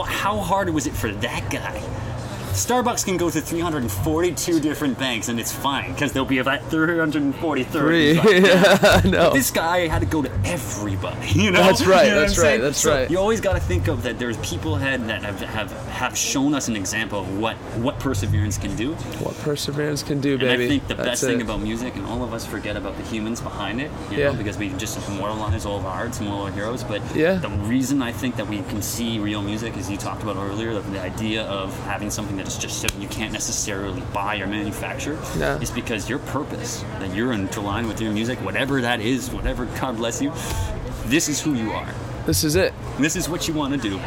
How 0.07 0.39
hard 0.39 0.71
was 0.71 0.87
it 0.87 0.95
for 0.95 1.11
that 1.11 1.51
guy? 1.51 1.83
Starbucks 2.55 3.05
can 3.05 3.17
go 3.17 3.29
to 3.31 3.41
342 3.41 4.61
different 4.61 4.99
banks 4.99 5.29
and 5.29 5.41
it's 5.41 5.53
fine 5.53 5.93
because 5.93 6.13
they'll 6.13 6.25
be 6.25 6.39
about 6.39 6.63
343. 6.71 7.65
Three. 7.65 8.15
Yeah. 8.45 9.01
no. 9.05 9.33
This 9.33 9.51
guy 9.51 9.87
had 9.89 10.01
to 10.01 10.07
go 10.07 10.23
to 10.23 10.31
everybody, 10.45 11.29
you 11.33 11.51
know. 11.51 11.61
That's 11.63 11.85
right, 11.85 12.07
You 12.07 12.11
know 12.13 12.21
that's 12.21 12.39
right, 12.39 12.45
saying? 12.45 12.61
that's 12.63 12.79
So 12.79 12.95
right. 12.95 13.11
You 13.11 13.19
always 13.19 13.41
got 13.41 13.55
to 13.55 13.61
think 13.61 13.89
of 13.89 14.03
that. 14.05 14.19
There's 14.19 14.37
people 14.39 14.77
had 14.77 15.07
that 15.09 15.23
have, 15.23 15.41
have 15.41 15.73
have 15.89 16.17
shown 16.17 16.55
us 16.55 16.69
an 16.69 16.77
example 16.77 17.21
of 17.21 17.39
what 17.39 17.57
what 17.83 17.99
perseverance 17.99 18.57
can 18.59 18.75
do. 18.77 18.95
what 19.25 19.37
perseverance 19.39 20.03
can 20.03 20.21
do, 20.21 20.33
And 20.33 20.41
baby. 20.43 20.65
I 20.65 20.69
think 20.69 20.87
the 20.89 20.95
That's 20.95 21.09
best 21.09 21.25
thing 21.25 21.41
it. 21.41 21.45
about 21.45 21.61
music, 21.61 21.97
and 21.97 22.07
all 22.07 22.23
of 22.23 22.33
us 22.33 22.45
forget 22.47 22.77
about 22.77 22.97
the 22.97 23.03
humans 23.05 23.41
behind 23.41 23.81
it, 23.81 23.91
you 24.11 24.19
Yeah. 24.19 24.31
know, 24.31 24.35
because 24.39 24.57
we 24.59 24.69
just 24.71 24.97
immortalize 25.09 25.67
all 25.67 25.79
of 25.79 25.87
our 25.87 25.95
arts 26.05 26.21
and 26.21 26.29
all 26.29 26.43
our 26.47 26.53
heroes. 26.53 26.85
But 26.85 27.03
Yeah. 27.17 27.35
the 27.35 27.49
reason 27.51 28.01
I 28.03 28.13
think 28.13 28.37
that 28.37 28.47
we 28.49 28.59
can 28.63 28.81
see 28.83 29.19
real 29.19 29.43
music, 29.43 29.77
as 29.77 29.91
you 29.91 29.97
talked 29.97 30.23
about 30.23 30.37
earlier, 30.37 30.75
the, 30.75 30.81
the 30.81 31.01
idea 31.03 31.43
of 31.45 31.73
having 31.85 32.11
something 32.11 32.37
that 32.37 32.44
is 32.47 32.59
just 32.59 32.81
so 32.81 32.89
you 32.99 33.09
can't 33.09 33.33
necessarily 33.33 34.03
buy 34.13 34.39
or 34.39 34.47
manufacture, 34.47 35.19
Yeah. 35.39 35.59
is 35.61 35.71
because 35.71 36.09
your 36.09 36.19
purpose, 36.21 36.85
that 37.01 37.15
you're 37.15 37.33
in 37.33 37.49
line 37.53 37.89
with 37.89 38.01
your 38.01 38.13
music, 38.13 38.39
whatever 38.41 38.81
that 38.81 39.01
is, 39.01 39.31
whatever 39.31 39.65
God 39.81 39.97
bless 39.97 40.21
you, 40.23 40.33
this 41.07 41.29
is 41.29 41.41
who 41.41 41.55
you 41.55 41.73
are. 41.73 41.89
This 42.27 42.43
is 42.45 42.57
it. 42.57 42.73
This 42.99 43.17
is 43.17 43.29
what 43.29 43.47
you 43.49 43.55
want 43.55 43.75
to 43.75 43.79
do. 43.91 44.01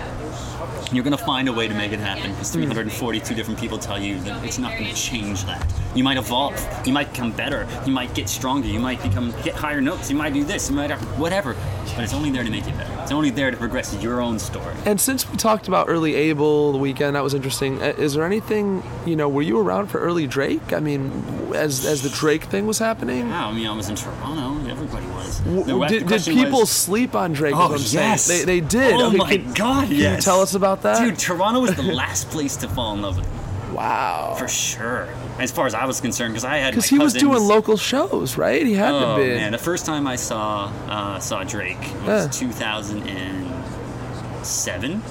You're 0.92 1.04
gonna 1.04 1.18
find 1.18 1.50
a 1.50 1.54
way 1.54 1.68
to 1.68 1.74
make 1.74 1.92
it 1.92 2.00
happen 2.00 2.32
because 2.32 2.54
Hmm. 2.54 2.62
342 2.64 3.36
different 3.36 3.60
people 3.60 3.78
tell 3.78 4.00
you 4.02 4.20
that 4.22 4.44
it's 4.44 4.58
not 4.58 4.72
gonna 4.78 4.94
change 4.94 5.44
that. 5.46 5.64
You 5.94 6.04
might 6.04 6.18
evolve. 6.18 6.56
You 6.86 6.94
might 6.94 7.12
become 7.12 7.32
better. 7.32 7.68
You 7.86 7.92
might 7.92 8.14
get 8.16 8.30
stronger. 8.30 8.68
You 8.68 8.80
might 8.80 9.04
become 9.04 9.34
hit 9.34 9.54
higher 9.54 9.82
notes. 9.82 10.10
You 10.10 10.16
might 10.16 10.34
do 10.34 10.44
this. 10.46 10.70
You 10.70 10.76
might 10.78 10.90
have 10.90 11.02
whatever. 11.20 11.56
But 11.96 12.06
it's 12.06 12.14
only 12.14 12.32
there 12.32 12.44
to 12.44 12.50
make 12.50 12.66
you 12.66 12.72
better. 12.74 12.87
It's 13.08 13.14
only 13.14 13.30
there 13.30 13.52
to 13.52 13.56
progress 13.56 13.96
your 14.04 14.20
own 14.20 14.38
story. 14.38 14.76
And 14.86 15.00
since 15.00 15.30
we 15.32 15.38
talked 15.38 15.70
about 15.70 15.88
early 15.88 16.14
Abel 16.16 16.74
the 16.74 16.78
Weeknd, 16.78 17.14
that 17.14 17.24
was 17.24 17.34
interesting. 17.34 17.82
uh, 17.82 17.94
Is 17.98 18.16
there 18.16 18.26
anything, 18.26 18.84
you 19.06 19.16
know, 19.16 19.30
were 19.30 19.42
you 19.42 19.58
around 19.62 19.88
for 19.88 19.98
early 20.02 20.28
Drake? 20.28 20.74
I 20.74 20.82
mean, 20.82 21.24
as 21.56 21.86
as 21.86 22.02
the 22.02 22.10
Drake 22.10 22.44
thing 22.44 22.68
was 22.68 22.80
happening? 22.80 23.30
Wow, 23.30 23.52
I 23.52 23.54
mean, 23.54 23.66
I 23.66 23.74
was 23.74 23.88
in 23.88 23.96
Toronto. 23.96 24.70
Everybody 24.70 25.06
was. 25.08 25.42
The 25.42 25.86
did, 25.88 26.08
the 26.10 26.20
did 26.20 26.26
people 26.36 26.60
was- 26.60 26.70
sleep 26.70 27.16
on 27.16 27.32
Drake? 27.32 27.56
Oh 27.56 27.70
what 27.70 27.72
I'm 27.72 27.78
saying. 27.80 28.10
yes, 28.10 28.28
they, 28.28 28.44
they 28.44 28.60
did. 28.60 28.96
Oh 28.96 29.08
Okay, 29.08 29.18
my 29.18 29.38
can, 29.38 29.54
god, 29.54 29.88
Can 29.88 29.96
yes. 29.96 30.18
you 30.18 30.22
tell 30.24 30.42
us 30.42 30.54
about 30.54 30.82
that? 30.82 31.00
Dude, 31.00 31.18
Toronto 31.18 31.62
was 31.62 31.76
the 31.78 31.84
last 32.04 32.28
place 32.30 32.58
to 32.58 32.68
fall 32.68 32.94
in 32.94 33.02
love 33.02 33.16
with. 33.16 33.28
Wow. 33.74 34.36
For 34.38 34.48
sure. 34.48 35.08
As 35.40 35.52
far 35.52 35.66
as 35.68 35.74
I 35.74 35.86
was 35.86 36.00
concerned, 36.02 36.34
because 36.34 36.46
I 36.46 36.58
had 36.58 36.72
Because 36.72 36.86
he 36.90 36.98
was 37.00 37.14
doing 37.14 37.42
local 37.44 37.78
shows, 37.78 38.38
right? 38.38 38.66
He 38.66 38.74
had 38.74 38.94
Oh 38.94 39.18
to 39.18 39.22
be. 39.24 39.30
man, 39.36 39.52
the 39.52 39.58
first 39.58 39.86
time 39.86 40.08
I 40.08 40.16
saw 40.16 40.72
uh, 40.88 41.20
saw 41.20 41.44
Drake 41.44 41.80
was 42.06 42.26
Yeah. 42.26 42.28
2007. 42.30 45.02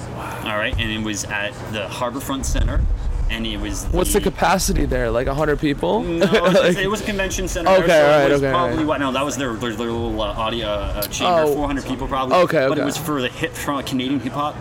All 0.43 0.57
right, 0.57 0.73
and 0.77 0.91
it 0.91 1.01
was 1.03 1.23
at 1.25 1.51
the 1.71 1.85
Harborfront 1.89 2.45
Center, 2.45 2.81
and 3.29 3.45
it 3.45 3.57
was. 3.59 3.85
What's 3.91 4.13
the 4.13 4.21
capacity 4.21 4.85
there? 4.85 5.11
Like 5.11 5.27
100 5.27 5.59
people? 5.59 6.01
No, 6.03 6.25
it 6.25 6.41
was, 6.41 6.77
it 6.77 6.89
was 6.89 7.01
a 7.01 7.05
convention 7.05 7.47
center. 7.47 7.69
Okay, 7.71 7.85
there, 7.87 8.01
so 8.01 8.05
alright, 8.13 8.29
it 8.29 8.33
was 8.33 8.41
okay, 8.43 8.51
Probably 8.51 8.71
alright. 8.73 8.87
what? 8.87 8.99
No, 8.99 9.11
that 9.11 9.23
was 9.25 9.37
their 9.37 9.53
their, 9.53 9.73
their 9.75 9.91
little 9.91 10.19
uh, 10.21 10.25
audio 10.33 10.67
uh, 10.67 11.01
chamber, 11.03 11.43
Oh. 11.43 11.53
400 11.55 11.85
people 11.85 12.07
probably. 12.07 12.35
Okay, 12.37 12.65
But 12.67 12.77
it 12.79 12.85
was 12.85 12.97
for 12.97 13.21
the 13.21 13.29
hip 13.29 13.51
from 13.53 13.83
Canadian 13.83 14.19
hip 14.21 14.33
hop 14.33 14.55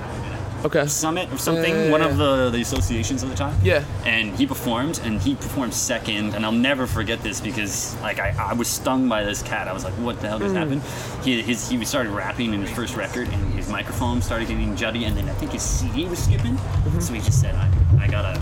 okay. 0.67 0.87
summit 0.87 1.33
or 1.33 1.39
something. 1.39 1.75
Yeah, 1.75 1.85
yeah, 1.87 1.91
one 1.91 2.03
of 2.03 2.17
the 2.17 2.51
the 2.51 2.61
associations 2.61 3.23
of 3.23 3.31
the 3.31 3.35
time. 3.37 3.59
Yeah. 3.63 3.85
And 4.05 4.35
he 4.37 4.47
performed, 4.47 5.01
and 5.05 5.21
he 5.21 5.35
performed 5.35 5.75
second, 5.75 6.35
and 6.35 6.45
I'll 6.45 6.53
never 6.53 6.87
forget 6.87 7.23
this 7.23 7.41
because 7.41 7.97
like 8.03 8.19
I, 8.21 8.35
I 8.39 8.53
was 8.53 8.69
stung 8.69 9.09
by 9.09 9.25
this 9.25 9.43
cat. 9.43 9.67
I 9.69 9.73
was 9.73 9.85
like, 9.85 9.95
what 9.95 10.21
the 10.21 10.29
hell 10.29 10.39
just 10.39 10.53
Hmm. 10.53 10.59
happened? 10.59 10.83
He 11.25 11.43
his 11.43 11.69
he 11.69 11.85
started 11.85 12.11
rapping 12.11 12.55
in 12.55 12.61
his 12.61 12.71
first 12.71 12.97
record, 12.97 13.29
and 13.29 13.55
his 13.55 13.69
microphone 13.69 14.21
started 14.23 14.49
getting 14.49 14.77
juddy, 14.77 15.05
and 15.05 15.17
then 15.17 15.29
I 15.29 15.33
think 15.35 15.53
his 15.53 15.63
CD 15.63 16.07
was 16.07 16.19
skipping. 16.23 16.57
Mm-hmm. 16.57 17.01
So 17.01 17.13
he 17.15 17.21
just 17.21 17.41
said, 17.41 17.55
I, 17.55 17.71
I 18.01 18.07
gotta. 18.09 18.39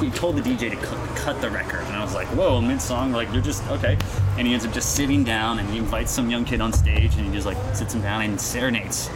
He 0.00 0.08
told 0.10 0.36
the 0.36 0.40
DJ 0.42 0.70
to 0.70 0.76
cut, 0.76 0.98
cut 1.16 1.40
the 1.42 1.50
record, 1.50 1.80
and 1.82 1.94
I 1.94 2.02
was 2.02 2.14
like, 2.14 2.26
"Whoa!" 2.28 2.60
Mid 2.60 2.80
song, 2.80 3.12
like 3.12 3.30
you're 3.32 3.42
just 3.42 3.66
okay. 3.68 3.98
And 4.38 4.46
he 4.46 4.54
ends 4.54 4.64
up 4.64 4.72
just 4.72 4.94
sitting 4.94 5.24
down, 5.24 5.58
and 5.58 5.68
he 5.68 5.78
invites 5.78 6.10
some 6.10 6.30
young 6.30 6.44
kid 6.46 6.60
on 6.62 6.72
stage, 6.72 7.14
and 7.16 7.26
he 7.26 7.32
just 7.32 7.46
like 7.46 7.58
sits 7.74 7.92
him 7.94 8.00
down 8.00 8.22
and 8.22 8.40
serenades 8.40 9.10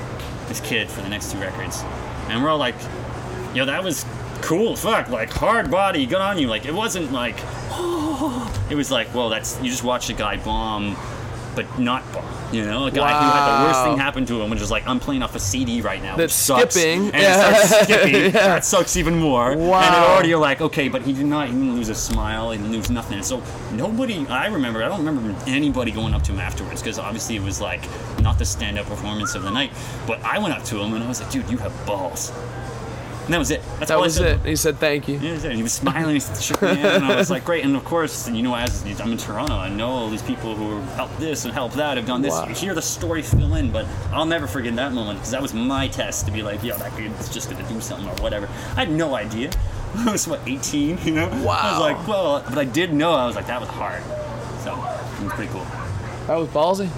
this 0.49 0.61
kid 0.61 0.91
for 0.91 1.01
the 1.01 1.09
next 1.09 1.33
two 1.33 1.39
records. 1.39 1.83
And 2.29 2.43
we're 2.43 2.51
all 2.51 2.59
like, 2.59 2.77
"Yo, 3.55 3.65
that 3.65 3.83
was 3.83 4.05
cool. 4.43 4.77
Fuck, 4.77 5.09
like 5.09 5.31
hard 5.31 5.71
body, 5.71 6.07
good 6.07 6.21
on 6.21 6.39
you." 6.39 6.49
Like 6.49 6.67
it 6.67 6.75
wasn't 6.75 7.13
like, 7.13 7.37
it 8.71 8.75
was 8.75 8.91
like, 8.91 9.15
"Well, 9.15 9.29
that's 9.29 9.59
you 9.63 9.71
just 9.71 9.85
watched 9.85 10.11
a 10.11 10.15
guy 10.15 10.37
bomb, 10.37 10.97
but 11.55 11.79
not 11.79 12.03
bomb." 12.13 12.34
You 12.53 12.65
know, 12.65 12.87
a 12.87 12.91
guy 12.91 13.09
who 13.09 13.31
had 13.31 13.63
the 13.63 13.67
worst 13.67 13.85
thing 13.85 13.99
happen 13.99 14.27
to 14.27 14.41
him, 14.43 14.51
which 14.51 14.61
is 14.61 14.71
like, 14.71 14.87
"I'm 14.87 15.01
playing 15.01 15.23
off 15.23 15.35
a 15.35 15.41
CD 15.41 15.81
right 15.81 16.01
now." 16.03 16.17
That's 16.17 16.35
skipping. 16.35 17.07
and 17.11 17.15
Yeah. 17.23 17.51
it 17.51 17.67
starts 17.67 17.83
skipping. 17.85 18.15
Yeah. 18.15 18.31
That 18.31 18.65
sucks 18.65 18.97
even 18.97 19.17
more. 19.19 19.57
Wow. 19.57 19.81
And 19.81 19.95
already 19.95 20.29
you're 20.29 20.39
like, 20.39 20.61
okay, 20.61 20.89
but 20.89 21.03
he 21.03 21.13
did 21.13 21.27
not 21.27 21.49
even 21.49 21.75
lose 21.75 21.89
a 21.89 21.95
smile. 21.95 22.51
He 22.53 22.59
didn't 22.59 22.73
lose 22.73 22.91
nothing. 22.91 23.23
So 23.23 23.43
nobody, 23.73 24.25
I 24.29 24.47
remember, 24.47 24.85
I 24.85 24.89
don't 24.89 25.05
remember 25.05 25.35
anybody 25.49 25.91
going 25.91 26.15
up 26.15 26.23
to 26.25 26.33
him 26.33 26.39
afterwards 26.41 26.81
because 26.83 26.99
obviously 26.99 27.37
it 27.37 27.43
was 27.43 27.61
like 27.61 27.83
not 28.21 28.39
the 28.39 28.45
stand-up 28.45 28.87
performance 28.87 29.35
of 29.35 29.43
the 29.43 29.51
night. 29.51 29.73
But 30.07 30.23
I 30.23 30.39
went 30.39 30.55
up 30.55 30.63
to 30.65 30.79
him 30.81 30.95
and 30.95 31.03
I 31.03 31.09
was 31.09 31.21
like, 31.21 31.31
dude, 31.31 31.49
you 31.51 31.57
have 31.59 31.73
balls. 31.87 32.31
And 33.25 33.33
that 33.33 33.39
was 33.39 33.51
it. 33.51 33.63
That's 33.79 33.89
That 33.89 33.93
all 33.93 34.03
I 34.03 34.07
was 34.07 34.19
it. 34.19 34.45
He 34.45 34.55
said 34.55 34.77
thank 34.77 35.09
you. 35.09 35.19
Yeah, 35.19 35.51
he 35.51 35.63
was 35.63 35.73
smiling, 35.73 36.15
he 36.17 36.21
shook 36.21 36.61
my 36.61 36.75
hand, 36.75 37.03
and 37.03 37.05
I 37.07 37.17
was 37.17 37.31
like, 37.31 37.45
great. 37.45 37.65
And 37.65 37.75
of 37.75 37.83
course, 37.85 38.29
you 38.29 38.43
know, 38.43 38.55
as 38.55 38.85
I'm 39.01 39.13
in 39.13 39.19
Toronto, 39.19 39.55
I 39.55 39.71
know 39.71 39.89
all 39.89 40.11
these 40.11 40.23
people 40.23 40.55
who 40.55 40.81
helped 40.93 41.19
this 41.19 41.47
and 41.47 41.55
helped 41.55 41.77
that, 41.77 41.97
have 41.97 42.07
done 42.07 42.21
this. 42.21 42.33
Wow. 42.33 42.49
You 42.49 42.55
hear 42.55 42.75
the 42.75 42.83
story 42.83 43.23
fill 43.23 43.55
in, 43.55 43.71
but 43.71 43.87
I'll 44.13 44.27
never 44.27 44.47
forget 44.47 44.77
that 44.77 44.93
moment 44.93 45.21
because 45.21 45.31
that 45.31 45.41
was 45.41 45.55
my 45.55 45.89
test 45.89 46.27
to 46.27 46.33
be 46.33 46.43
like, 46.43 46.63
yo, 46.63 46.77
that 46.77 46.95
kid's 46.97 47.33
just 47.33 47.51
gonna 47.51 47.67
do 47.67 47.81
something 47.81 48.09
or 48.09 48.23
whatever. 48.23 48.47
I 48.77 48.85
had 48.85 48.91
no 48.91 49.15
idea. 49.15 49.51
I 49.97 50.13
was 50.13 50.27
what 50.29 50.41
18, 50.47 50.99
you 51.05 51.13
know? 51.13 51.29
Wow. 51.45 51.59
I 51.63 51.71
was 51.73 51.81
like, 51.81 52.09
well, 52.09 52.45
but 52.49 52.59
I 52.59 52.65
did 52.65 52.93
know. 52.93 53.13
I 53.13 53.27
was 53.27 53.37
like, 53.37 53.47
that 53.47 53.61
was 53.61 53.71
hard. 53.71 54.03
So 54.65 54.73
it 54.73 55.25
was 55.25 55.33
pretty 55.33 55.51
cool. 55.53 55.65
That 56.27 56.37
was 56.37 56.49
ballsy. 56.49 56.91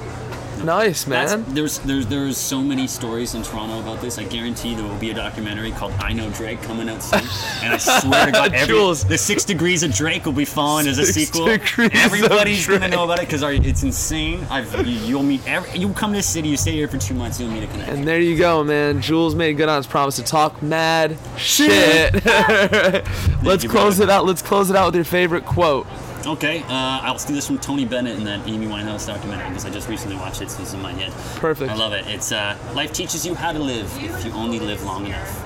Nice, 0.65 1.05
That's, 1.05 1.33
man. 1.37 1.55
there's 1.55 1.79
there's 1.81 2.07
there's 2.07 2.37
so 2.37 2.61
many 2.61 2.87
stories 2.87 3.35
in 3.35 3.43
Toronto 3.43 3.81
about 3.81 4.01
this. 4.01 4.19
I 4.19 4.25
guarantee 4.25 4.75
there 4.75 4.85
will 4.85 4.99
be 4.99 5.11
a 5.11 5.15
documentary 5.15 5.71
called 5.73 5.93
"I 5.99 6.13
Know 6.13 6.31
Drake" 6.31 6.63
coming 6.63 6.89
out 6.89 7.03
soon, 7.03 7.21
and 7.63 7.75
I 7.75 7.77
swear 7.77 8.27
to 8.27 8.33
God, 8.33 8.53
every, 8.55 8.75
Jules. 8.75 9.05
the 9.05 9.19
Six 9.19 9.45
Degrees 9.45 9.83
of 9.83 9.93
Drake 9.93 10.25
will 10.25 10.33
be 10.33 10.45
following 10.45 10.87
as 10.87 10.99
a 10.99 11.07
Six 11.07 11.31
sequel. 11.31 11.49
Everybody's 11.49 12.67
gonna 12.67 12.89
know 12.89 13.05
about 13.05 13.19
it 13.19 13.29
because 13.29 13.43
it's 13.43 13.83
insane. 13.83 14.45
I've 14.51 14.87
you, 14.87 14.95
you'll 15.01 15.23
meet 15.23 15.47
every 15.47 15.79
you 15.79 15.93
come 15.93 16.13
to 16.13 16.19
the 16.19 16.23
city, 16.23 16.49
you 16.49 16.57
stay 16.57 16.73
here 16.73 16.89
for 16.89 16.99
two 16.99 17.15
months, 17.15 17.41
you'll 17.41 17.51
meet 17.51 17.65
a 17.65 17.67
connect. 17.67 17.91
And 17.91 18.07
there 18.07 18.21
you 18.21 18.37
go, 18.37 18.65
man. 18.65 19.01
Jules 19.01 19.35
made 19.35 19.57
good 19.57 19.69
on 19.69 19.77
his 19.79 19.87
promise 19.87 20.17
to 20.17 20.23
talk 20.23 20.63
mad 20.63 21.17
shit. 21.37 22.15
Let's 23.43 23.67
close 23.67 24.01
it 24.01 24.11
out. 24.11 24.27
Let's 24.27 24.43
close 24.43 24.71
it 24.71 24.77
out 24.77 24.87
with 24.87 24.95
your 24.97 25.05
favorite 25.05 25.45
quote. 25.45 25.87
Okay, 26.27 26.63
uh, 26.65 26.67
I'll 27.03 27.17
do 27.19 27.35
this 27.35 27.47
from 27.47 27.59
Tony 27.59 27.85
Bennett 27.85 28.17
in 28.17 28.25
that 28.25 28.47
Amy 28.49 28.67
Winehouse 28.67 29.07
documentary 29.07 29.49
because 29.49 29.65
I 29.65 29.71
just 29.71 29.89
recently 29.89 30.17
watched 30.17 30.43
it, 30.43 30.51
so 30.51 30.61
it's 30.63 30.73
in 30.73 30.83
my 30.83 30.93
head. 30.93 31.13
Perfect. 31.37 31.71
I 31.71 31.77
love 31.77 31.93
it. 31.93 32.05
It's 32.09 32.33
uh, 32.33 32.59
life 32.75 32.93
teaches 32.93 33.25
you 33.25 33.35
how 33.37 33.53
to 33.53 33.61
live 33.61 33.89
if 34.03 34.25
you 34.25 34.33
only 34.33 34.59
live 34.59 34.83
long 34.83 35.07
enough. 35.07 35.43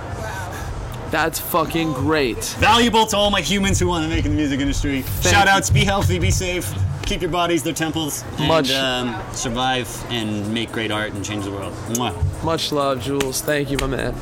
That's 1.11 1.39
fucking 1.39 1.93
great. 1.93 2.45
valuable 2.59 3.05
to 3.07 3.17
all 3.17 3.31
my 3.31 3.43
humans 3.43 3.79
who 3.79 3.89
want 3.89 4.05
to 4.05 4.09
make 4.09 4.25
in 4.25 4.31
the 4.31 4.37
music 4.37 4.61
industry. 4.61 5.03
Shout 5.21 5.49
outs, 5.49 5.69
be 5.69 5.85
healthy, 5.85 6.19
be 6.19 6.31
safe, 6.31 6.73
keep 7.03 7.21
your 7.21 7.31
bodies, 7.31 7.63
their 7.63 7.75
temples, 7.75 8.25
and 8.39 8.49
Much- 8.49 8.73
um, 8.73 9.21
survive 9.33 9.89
and 10.09 10.55
make 10.55 10.73
great 10.73 10.91
art 10.91 11.13
and 11.13 11.23
change 11.23 11.45
the 11.45 11.51
world. 11.51 11.75
Mwah. 11.89 12.43
Much 12.43 12.73
love, 12.73 13.03
Jules. 13.03 13.43
Thank 13.43 13.71
you, 13.71 13.77
my 13.79 13.87
man. 13.87 14.15